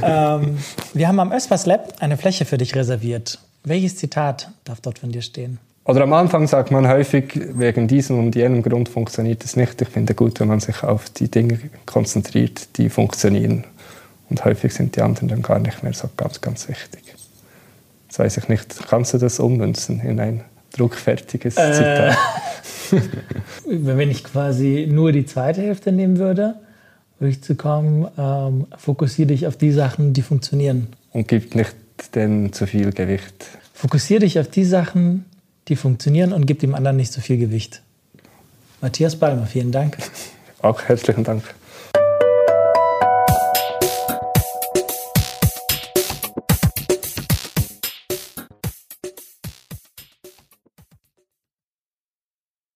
ähm, 0.02 0.58
wir 0.92 1.08
haben 1.08 1.20
am 1.20 1.32
Öspers 1.32 1.66
Lab 1.66 1.94
eine 2.00 2.16
Fläche 2.16 2.44
für 2.44 2.58
dich 2.58 2.74
reserviert. 2.74 3.38
Welches 3.64 3.96
Zitat 3.96 4.50
darf 4.64 4.80
dort 4.80 4.98
von 4.98 5.12
dir 5.12 5.22
stehen? 5.22 5.58
Oder 5.88 6.02
am 6.02 6.12
Anfang 6.12 6.46
sagt 6.46 6.70
man 6.70 6.86
häufig, 6.86 7.40
wegen 7.54 7.88
diesem 7.88 8.18
und 8.18 8.36
jenem 8.36 8.62
Grund 8.62 8.90
funktioniert 8.90 9.42
es 9.42 9.56
nicht. 9.56 9.80
Ich 9.80 9.88
finde 9.88 10.14
gut, 10.14 10.38
wenn 10.38 10.48
man 10.48 10.60
sich 10.60 10.82
auf 10.82 11.08
die 11.08 11.30
Dinge 11.30 11.58
konzentriert, 11.86 12.76
die 12.76 12.90
funktionieren. 12.90 13.64
Und 14.28 14.44
häufig 14.44 14.74
sind 14.74 14.96
die 14.96 15.00
anderen 15.00 15.28
dann 15.28 15.40
gar 15.40 15.58
nicht 15.58 15.82
mehr 15.82 15.94
so 15.94 16.10
ganz, 16.14 16.42
ganz 16.42 16.68
wichtig. 16.68 17.00
Jetzt 18.06 18.18
weiß 18.18 18.36
ich 18.36 18.48
nicht, 18.48 18.86
kannst 18.86 19.14
du 19.14 19.18
das 19.18 19.40
ummünzen 19.40 20.00
in 20.00 20.20
ein 20.20 20.44
druckfertiges 20.76 21.56
äh, 21.56 21.72
Zitat? 21.72 22.18
wenn 23.66 24.10
ich 24.10 24.24
quasi 24.24 24.86
nur 24.92 25.12
die 25.12 25.24
zweite 25.24 25.62
Hälfte 25.62 25.90
nehmen 25.90 26.18
würde, 26.18 26.56
würde 27.18 27.30
ich 27.30 27.42
zu 27.42 27.54
kommen, 27.54 28.06
ähm, 28.18 28.66
fokussiere 28.76 29.28
dich 29.28 29.46
auf 29.46 29.56
die 29.56 29.72
Sachen, 29.72 30.12
die 30.12 30.22
funktionieren. 30.22 30.88
Und 31.14 31.28
gib 31.28 31.54
nicht 31.54 31.74
denn 32.14 32.52
zu 32.52 32.66
viel 32.66 32.92
Gewicht. 32.92 33.46
Fokussiere 33.72 34.20
dich 34.20 34.38
auf 34.38 34.48
die 34.48 34.64
Sachen, 34.64 35.24
die 35.68 35.76
funktionieren 35.76 36.32
und 36.32 36.46
gib 36.46 36.60
dem 36.60 36.74
anderen 36.74 36.96
nicht 36.96 37.12
zu 37.12 37.20
viel 37.20 37.38
Gewicht. 37.38 37.82
Matthias 38.80 39.16
Balmer, 39.16 39.46
vielen 39.46 39.72
Dank. 39.72 39.98
Auch 40.62 40.82
herzlichen 40.82 41.24
Dank. 41.24 41.42